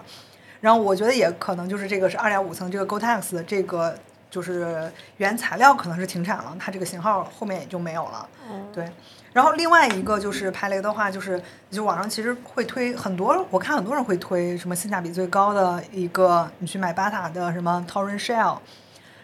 [0.61, 3.97] 然后我觉得也可能就是这个是二点五层这个 Gore-Tex 的这个
[4.29, 8.29] 就是原材料可能是停产了，它这个型号后面也就没有了。
[8.71, 8.87] 对。
[9.33, 18.59] 然后另外一个就是排雷的话，就是就网上其实会推很多，我看很多人会推什么性价比最高的一个，你去买巴塔的什么 Torrent Shell，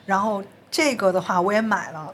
[0.08, 2.12] 然后这个的话我也买了，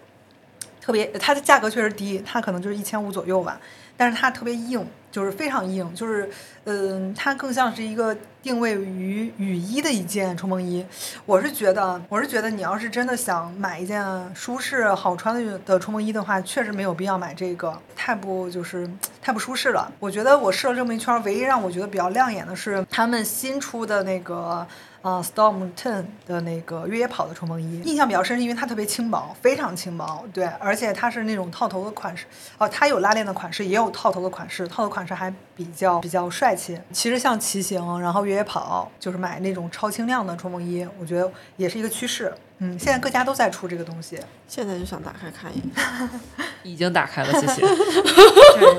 [0.81, 3.59] 特别它的价格确实低，它可能就是一千五左右吧，
[3.95, 6.29] 但是它特别硬，就是非常硬，就是
[6.65, 8.15] 嗯、它更像是一个
[8.45, 10.85] 定位于雨衣的一件冲锋衣。
[11.25, 18.87] 我是觉得，我是觉得你要是真的想买一件舒适好穿的的冲锋衣的话，确实没有必要买这个，太不就是
[19.19, 19.91] 太不舒适了。
[19.99, 24.67] 我觉得我试了这么一圈，唯一让我觉得比较亮眼的是他们新出的那个。
[25.01, 32.25] 呃，Storm Ten 的那个越野跑的冲锋衣，印象比较深，是因为它特别轻薄，非常轻薄，对，而且它是那种套头的款式，
[32.57, 36.79] 哦，它有拉链的款式，也有套头的款式，套头款式还比较比较帅气。
[36.91, 42.33] 其实像骑行，然后越野跑，就是买那种超轻量的冲锋衣，我觉得也是一个趋势。
[42.59, 44.17] 嗯，现在各家都在出这个东西。
[44.47, 46.09] 现在就想打开看一眼。
[46.63, 47.61] 已经打开了， 谢谢。
[47.61, 48.77] 对，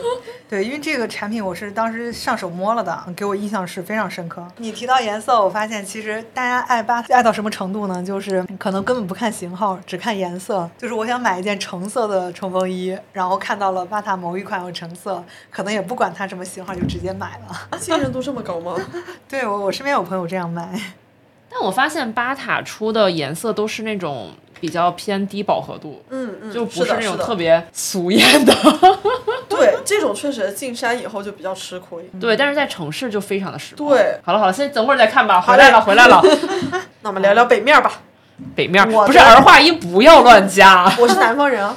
[0.49, 4.47] 对，因为这个产品我是当时上手摸了的，给我印象是非常深刻。
[4.57, 8.03] 你提到颜色，我发现其实大家爱巴爱到什么程度呢？
[8.03, 10.69] 就是可能根本不看型号，只看颜色。
[10.79, 17.57] 就是我想买一件橙色的冲锋衣，然后看到了巴塔某一款有橙色，可能也不管它什么型号，就直接买了。
[17.79, 18.75] 信任度这么高吗？
[19.29, 20.69] 对我，我身边有朋友这样买。
[21.49, 28.53] 但我发现巴塔出的颜色都是那种比较偏低饱和度，嗯嗯，就不是那种特别俗艳的。
[29.49, 32.03] 对这种确实进山以后就比较吃亏。
[32.21, 33.89] 对，但是在城市就非常的实用。
[33.89, 35.41] 对好了好了，先等会儿再看吧。
[35.41, 36.21] 回来了回来了，
[37.03, 37.93] 那我们聊聊北面吧。
[38.55, 40.93] 北面不是儿化音，不要乱加。
[40.99, 41.75] 我是南方人啊。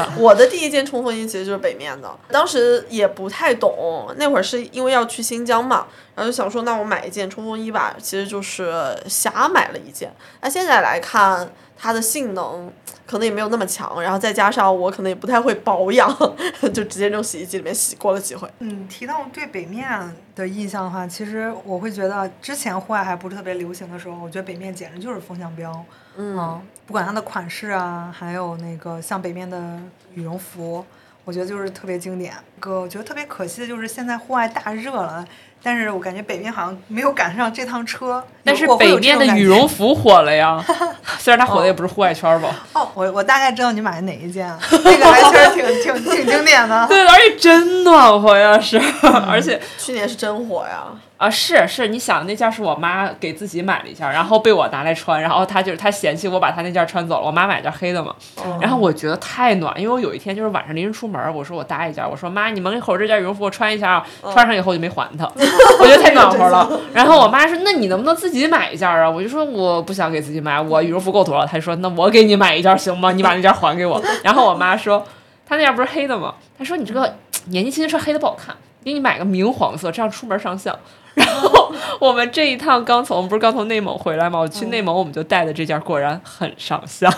[0.18, 10.12] 我的第一件冲锋衣其实就是北面的，当时也不太懂，那会儿是因为要去新疆嘛，然后就想说那我买一件冲锋衣吧，其实就是瞎买了一件。
[10.40, 11.50] 那现在来看，
[11.84, 12.72] 它的性能
[13.04, 16.08] 可能也没有那么强，然后再加上我可能也不太会保养，
[16.72, 18.48] 就直接扔洗衣机里面洗过了几回。
[18.60, 25.84] 嗯，提到对北面的印象的话，其实我会觉得之前户外还不是特别流行的时候，我觉得北面简直就是风向标。
[26.16, 29.76] 嗯，不管它的款式啊，还有那个像北面的
[30.14, 30.84] 羽绒服，
[31.24, 32.32] 我觉得就是特别经典。
[32.60, 35.26] 哥我觉得特别可惜的就是现在户外大热了，
[35.62, 38.22] 但是我感觉北边好像没有赶上这趟车。
[38.44, 40.62] 但是北边的羽绒服火了呀，
[41.18, 42.48] 虽然它火的也不是户外圈吧。
[42.72, 44.48] 哦，我我大概知道你买的哪一件，
[44.84, 46.86] 那个还确实挺挺挺经典的。
[46.88, 48.80] 对，而且真暖和呀，是，
[49.28, 50.84] 而且去年是真火呀，
[51.22, 58.12] 啊，是是，你想那件是我妈给自己买了一件，然后被我拿来穿，然后她就是她嫌弃我把她那件穿走了，我妈买件黑的嘛，
[58.60, 65.24] 然后我觉得太暖，因为我有一天就是晚上临时出门，我说我搭一件，我说妈，你门口这件羽绒服我穿一下啊，穿上以后就没还她，
[65.78, 66.80] 我觉得太暖和了。
[66.92, 69.08] 然后我妈说，那你能不能自己买一件啊？
[69.08, 71.46] 我就说我不想给自己买，我羽绒服够多了。
[71.46, 73.12] 她就说那我给你买一件行吗？
[73.12, 74.02] 你把那件还给我。
[74.24, 75.06] 然后我妈说，
[75.46, 76.34] 她那件不是黑的吗？
[76.58, 77.14] 她说你这个
[77.46, 80.76] 年纪轻轻穿黑的不好看，给你买个明黄色，这样出门上相。
[81.16, 84.38] 然后我们这一趟刚从，不是刚从内蒙回来嘛？
[84.38, 87.12] 我去内蒙，我们就带的这件，果然很上相。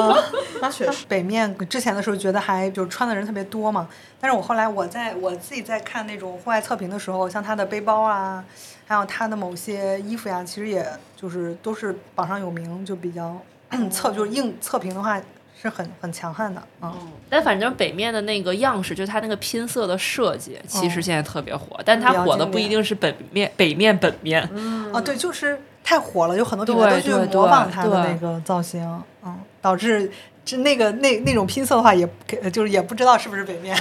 [0.60, 1.06] 那确实。
[1.08, 3.88] 北面之前的时候觉得还就是穿的人特别多嘛，
[4.20, 8.44] 但是我后来我在我自己在看那种户外测评的时候，像他的背包啊，
[8.86, 10.86] 还有他的某些衣服呀，其实也
[11.16, 13.34] 就是都是榜上有名，就比较
[13.90, 15.18] 测就是硬测评的话
[15.60, 16.92] 是很很强悍的嗯。
[17.28, 21.80] 但反正北面的那个样式，就是它那个拼色的设计，其实哦现在特别火。
[21.84, 28.82] 但它火的不一定是北面北面本面，嗯啊，对，就是太火了，有很多品牌都去模仿它的那个造型，
[29.24, 30.10] 嗯，导致
[30.44, 32.08] 就那个那那种拼色的话也，
[32.42, 33.76] 也就是也不知道是不是北面。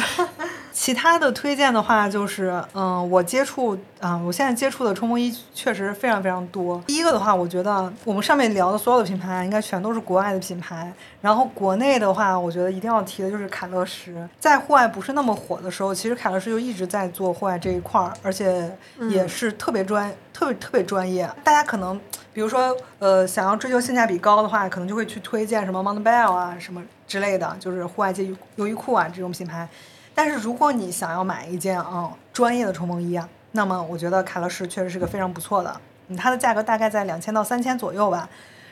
[0.79, 6.79] 其他的推荐的话，就是嗯，我接触啊、我现在接触的冲锋衣确实非常非常多。
[6.85, 14.29] 第一个的话，我觉得我们上面聊的所有的品牌应该全都是国外的品牌，然后国内的话，我觉得一定要提的就是凯乐石。
[14.39, 18.71] 在户外不是那么火的时候，其实凯乐石就一直在做户外这一块儿，而且
[19.09, 21.27] 也是特别专、特别特别专业。
[21.43, 21.99] 大家可能
[22.31, 29.67] 比如说呃，想要追求性价比高的话，可能就会去推荐什么 Montbell 啊什么之类的，就是户外界优衣库啊这种品牌。
[30.17, 38.27] 但是如果你想要买一件啊、专业的冲锋衣啊，那么我觉得凯乐石确实是个非常不错的，嗯，它的价格大概在两千到三千左右吧。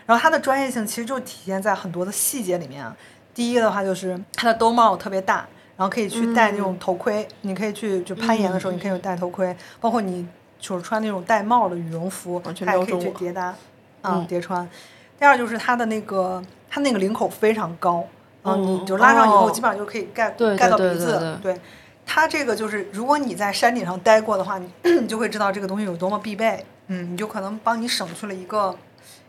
[0.07, 2.97] 然后它的专业性其实就体现在很多的细节里面啊。
[3.35, 5.45] 第一个的话就是它的兜帽特别大，
[5.77, 10.27] 然后可以去戴那种头盔，你可以去就攀岩的时候你可以戴头盔，包括你
[10.57, 13.53] 就是穿那种戴帽的羽绒服，完全它也可以去叠搭，
[14.01, 14.67] 啊、叠穿。
[15.19, 18.03] 第二就是它的那个它那个领口非常高，
[18.45, 21.61] 啊，你就拉上以后哦基本上就可以盖盖到鼻子，对对对对。
[22.05, 24.69] 它这个就是，如果你在山顶上待过的话，你
[25.01, 26.63] 你就会知道这个东西有多么必备。
[26.87, 28.75] 嗯，你就可能帮你省去了一个，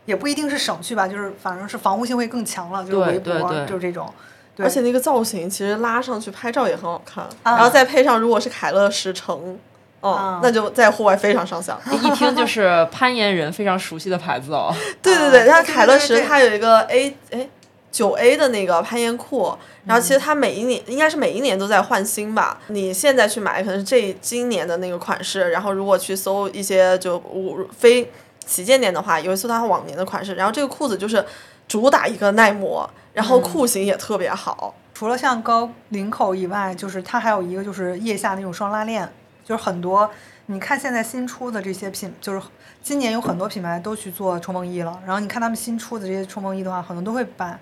[0.05, 4.07] 也不一定是省去吧，就是反正是防护性会更强了，就是围脖，对对就是这种。
[4.55, 9.57] 对而且那个造型其实拉上去拍照也很好看，啊然后再配上如果是凯乐石城，
[10.01, 11.79] 哦，啊那就在户外非常上相。
[11.91, 14.71] 一听就是攀岩人非常熟悉的牌子哦。
[15.01, 17.49] 对对对，但啊对是凯乐石它有一个 A 哎
[17.97, 22.61] 九 A 的那个攀岩裤，然后其嗯实它每一年应该是每一年都在换新吧。
[22.67, 28.11] 你现在去买可能是这今年的那个款式，然后如果去搜一些就无非
[28.45, 31.25] 旗舰店的话，有一搜它往年的款式，然后这个裤子就是
[31.67, 34.75] 主打一个耐磨，然嗯后裤型也特别好。
[34.93, 39.11] 除了像高领口以外，就是它还有一个就是腋下那种双拉链，
[39.43, 40.07] 就是很多
[40.45, 42.39] 你看现在新出的这些品，就是
[42.83, 47.59] 今年有很多品牌都去做冲锋衣了，然后你看他们新出的这些冲锋衣的话，很多都会把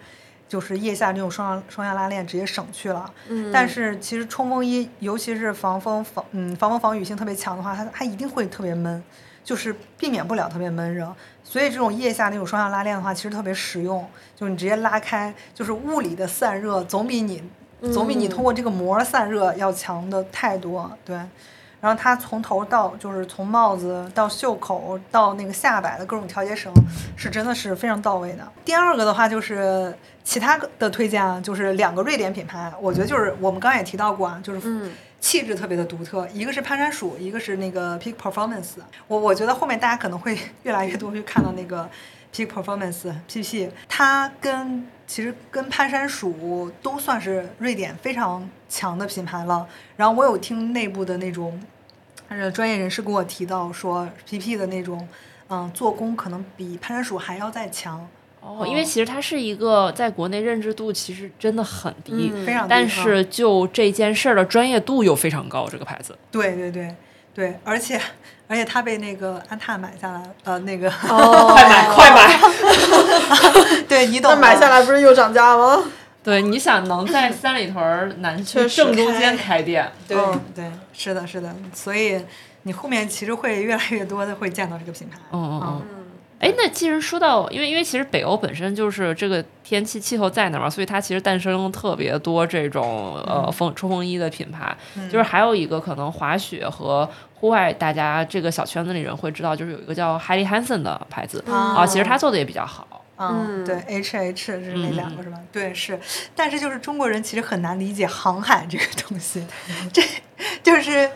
[0.47, 3.11] 就是腋下这种双双向拉链直接省去了。
[3.29, 9.03] 嗯但是其实冲锋衣，尤其是防风防嗯防风防雨性特别强的话，它它一定会特别闷，
[9.43, 11.13] 就是避免不了特别闷热。
[11.43, 17.43] 所以这种腋下那种双向拉链的话，其实特别实用，就是你直接拉开，就是物理的散热总比你
[17.93, 20.91] 总比你通过这个膜散热要强的太多。
[21.05, 21.15] 对，
[21.79, 26.73] 然后它从头到就是从帽子到袖口到那个下摆的各种调节绳，
[27.15, 28.51] 是真的是非常到位的。
[28.63, 29.95] 第二个的话就是
[30.25, 34.91] 其他的推荐啊，就是两个瑞典品牌，我觉得就是我们刚刚也提到过啊，就是嗯
[35.21, 38.73] 气质特别的独特，一个是攀山鼠，一个是那个 Peak Performance。
[39.07, 41.87] 我我觉得后面大家可能会 越来越多去看到那个
[42.33, 49.67] Peak Performance PP，它跟其实跟攀山鼠都算是瑞典非常强的品牌了。
[49.95, 51.59] 然后我有听内部的那种
[52.27, 55.07] 呃专业人士跟我提到说，PP 的那种
[55.49, 58.07] 嗯做工可能比攀山鼠还要再强，
[58.47, 66.15] 哦，因为其实它是一个在国内认知度其实真的很低，嗯非常低但啊是就这件事儿的专业度又非常高，这个牌子。
[66.31, 66.95] 对对对
[67.33, 67.99] 对，而且
[68.47, 72.39] 而且它被那个安踏买下来，呃，那个哦快 买快买！
[73.89, 75.83] 对你懂，那买下来不是又涨价吗？
[76.23, 82.19] 对，你想能在三里屯儿南区正中间开店，对、嗯对，是的，是的，所以
[82.63, 85.17] 你后面其实会越来越多的会见到这个品牌。
[85.31, 85.94] 嗯嗯嗯。
[86.45, 94.75] 嗯，哎，那既然说到，因为因为其实北欧本身就是这个天气气候在那儿嘛，所以它其实诞生特别多这种呃风冲锋衣的品牌。
[95.09, 103.01] 就是还有一个可能滑雪和户外，大家这个小圈子里人会知道，就是有一个叫 Helly Hansen 的牌子啊啊，其实它做的也比较好。
[103.17, 105.37] 嗯，嗯对，H H 是那嗯两个是吧？
[105.51, 105.97] 对，是，
[106.35, 109.45] 但是就是中国人其实很难理解航海这个东西，
[109.93, 110.01] 这
[110.61, 111.09] 就是，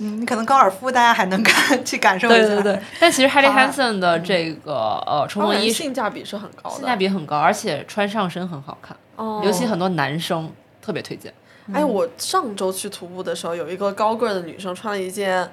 [0.00, 1.54] 嗯，你可能高尔夫大家还能感
[1.84, 4.72] 去感受一下，对对对，但其实 Helly 啊 Hansen 的这个
[5.06, 9.42] 呃冲锋衣性价比是很高的，性价比很高，而且穿上身很好看，哦。
[9.44, 10.50] 尤其很多男生
[10.82, 11.32] 特别推荐。
[11.72, 15.48] 哎，我上周去徒步的时候，有一个高个儿的女生穿了一件，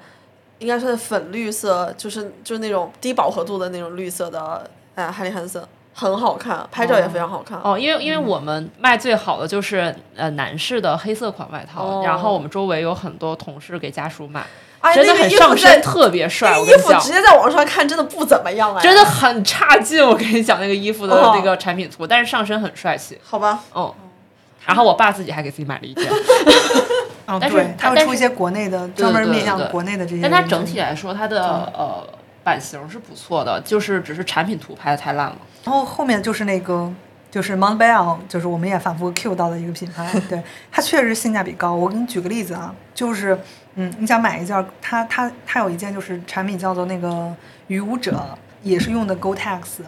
[0.58, 5.62] 应该是粉绿色，就是就是那种低饱和度的那种绿色的，哎，哈利汉森，
[5.98, 7.58] 很好看，拍照也非常好看。
[7.64, 14.46] 哦，因为因为我们卖最好的就是呃男士的黑色款外套，哦然后我们周围有很多同事给家属买，
[14.80, 16.52] 哎，真的很上身，在特别帅。
[16.52, 20.00] 那我跟你衣服直，接在网上看，真的不怎么样哎，真的很差劲。
[20.00, 23.18] 我跟你讲那个衣服的哦那个产品图，但是上身很帅气。
[23.24, 23.58] 好吧？
[23.74, 23.92] 嗯，
[24.66, 26.08] 然后我爸自己还给自己买了一件，
[27.26, 31.42] 嗯， 但是对，他会出一些国内的专门面向国内的这些，但它整体来说，它的
[31.74, 32.06] 呃
[32.44, 35.36] 版型是不错的，就是只是产品图拍的太烂了。
[35.64, 36.90] 然后后面就是那个
[37.30, 41.74] 就是 Montbell，就是我们也反复 Q 到的一个品牌， 对，它确实性价比高。
[41.74, 43.38] 我给你举个例子啊，就是
[43.74, 47.34] 嗯，你想买一件，它它它有一件就是产品叫做那个
[47.66, 49.82] 鱼舞者，也是用的 Gore-Tex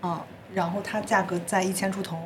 [0.00, 0.22] 啊，
[0.54, 2.16] 然后它价格在一千出头。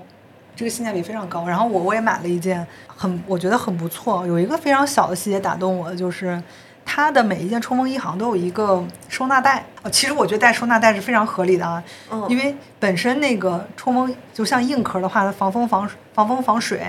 [0.56, 4.26] 这个性价比非常高，然后我我也买了一件，很我觉得很不错。
[4.26, 6.42] 有一个非常小的细节打动我的，就是
[6.84, 9.64] 它的每一件冲锋衣好像都有一个收纳袋。
[9.82, 16.80] 呃其实我觉得带收纳袋是非常合理的啊，嗯因为本身那个冲锋就像硬壳的话，它防风防防风防水。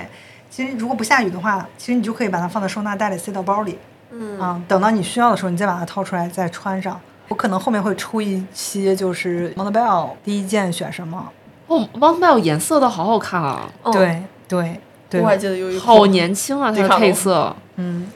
[0.49, 3.77] 其实如果不下雨的话，其实你就可以把它放在收纳袋里塞到包里，
[4.11, 6.99] 嗯啊，等到你需要的时候，你再把它掏出来再穿上。
[7.29, 11.29] 我可能后面会出一期，就是 Montbell 第一件选什么？
[11.67, 17.55] 哦，Montbell 颜色都好好看啊，嗯对对对我，还记得有一好年轻啊，它的配色。
[17.77, 18.11] 嗯，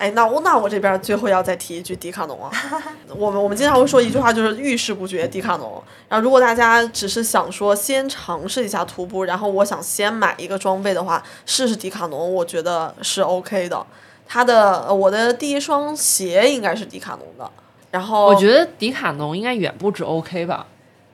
[0.00, 2.50] 哎，那我那我这边最后要再提一句迪卡侬啊，
[3.14, 5.82] 我们我们经常会说一句话，就是遇事不决迪卡侬。
[6.08, 13.84] 然后如果大家只是想说先尝试一下徒步，然后我想先买一个装备的话，试试迪卡侬，我觉得是 OK 的。
[14.26, 17.50] 它的呃我的第一双鞋应该是迪卡侬的，
[17.90, 20.66] 然后我觉得迪卡侬应该远不止 OK 吧？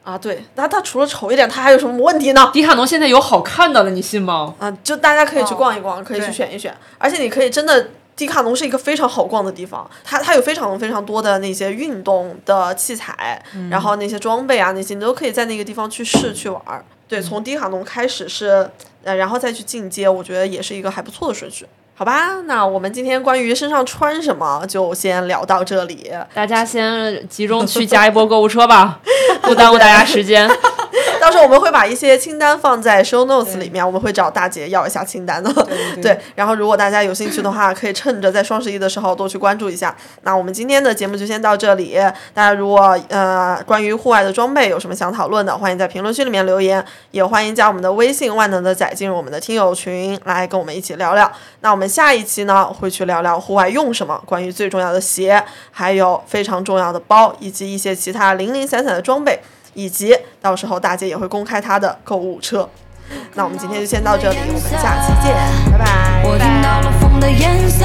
[0.05, 2.51] 啊对，那它除了丑一点，它还有什么问题呢？
[2.53, 4.55] 迪卡侬现在有好看的了，你信吗？
[4.61, 13.41] 啊，就大家可以去哦逛一逛，可以去选一选，而且你可以真的迪卡侬是一个非常好逛的地方，它它有非常非常多的那些运动的器材，
[13.71, 16.83] 然后那些装备啊那些你都可以在那个地方去试去玩儿。
[17.07, 18.69] 对，从迪卡侬开始是，
[19.05, 21.67] 呃，然后再去进阶，我觉得也是一个还不错的顺序。
[21.95, 26.11] 好吧，那我们今天关于身上穿什么就先聊到这里。
[26.35, 29.01] 大家先集中去 加一波购物车吧，
[29.43, 30.51] 不耽误大家时间。
[31.27, 35.53] 到时候我们会把一些清单放在 show notes 里面，我们会找大姐要一下清单的。
[35.97, 39.93] 对 对然后如果大家有兴趣的话，可以趁着在双十一的时候多去关注一下。
[40.23, 41.99] 那我们今天的节目就先到这里。
[42.33, 51.29] 大家如果呃关于户外的装备有什么想讨论的，欢迎在评论区里面留言，也欢迎加我们的微信万能的仔进入我们的听友群来跟我们一起聊聊。
[51.63, 55.43] 那我们下一期呢会去聊聊户外用什么，关于最重要的鞋，
[55.73, 59.41] 还有非常重要的包，以及一些其他零零散散的装备。
[59.77, 62.69] 以及到时候大姐也会公开她的购物车。
[63.35, 65.33] 那我们今天就先到这里我们下期见
[65.71, 67.85] 拜拜我听到了风的颜色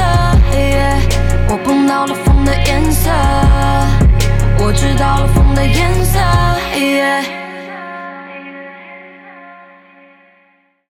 [1.48, 3.10] 我碰到了风的颜色。
[4.58, 7.41] 我知道了风的颜色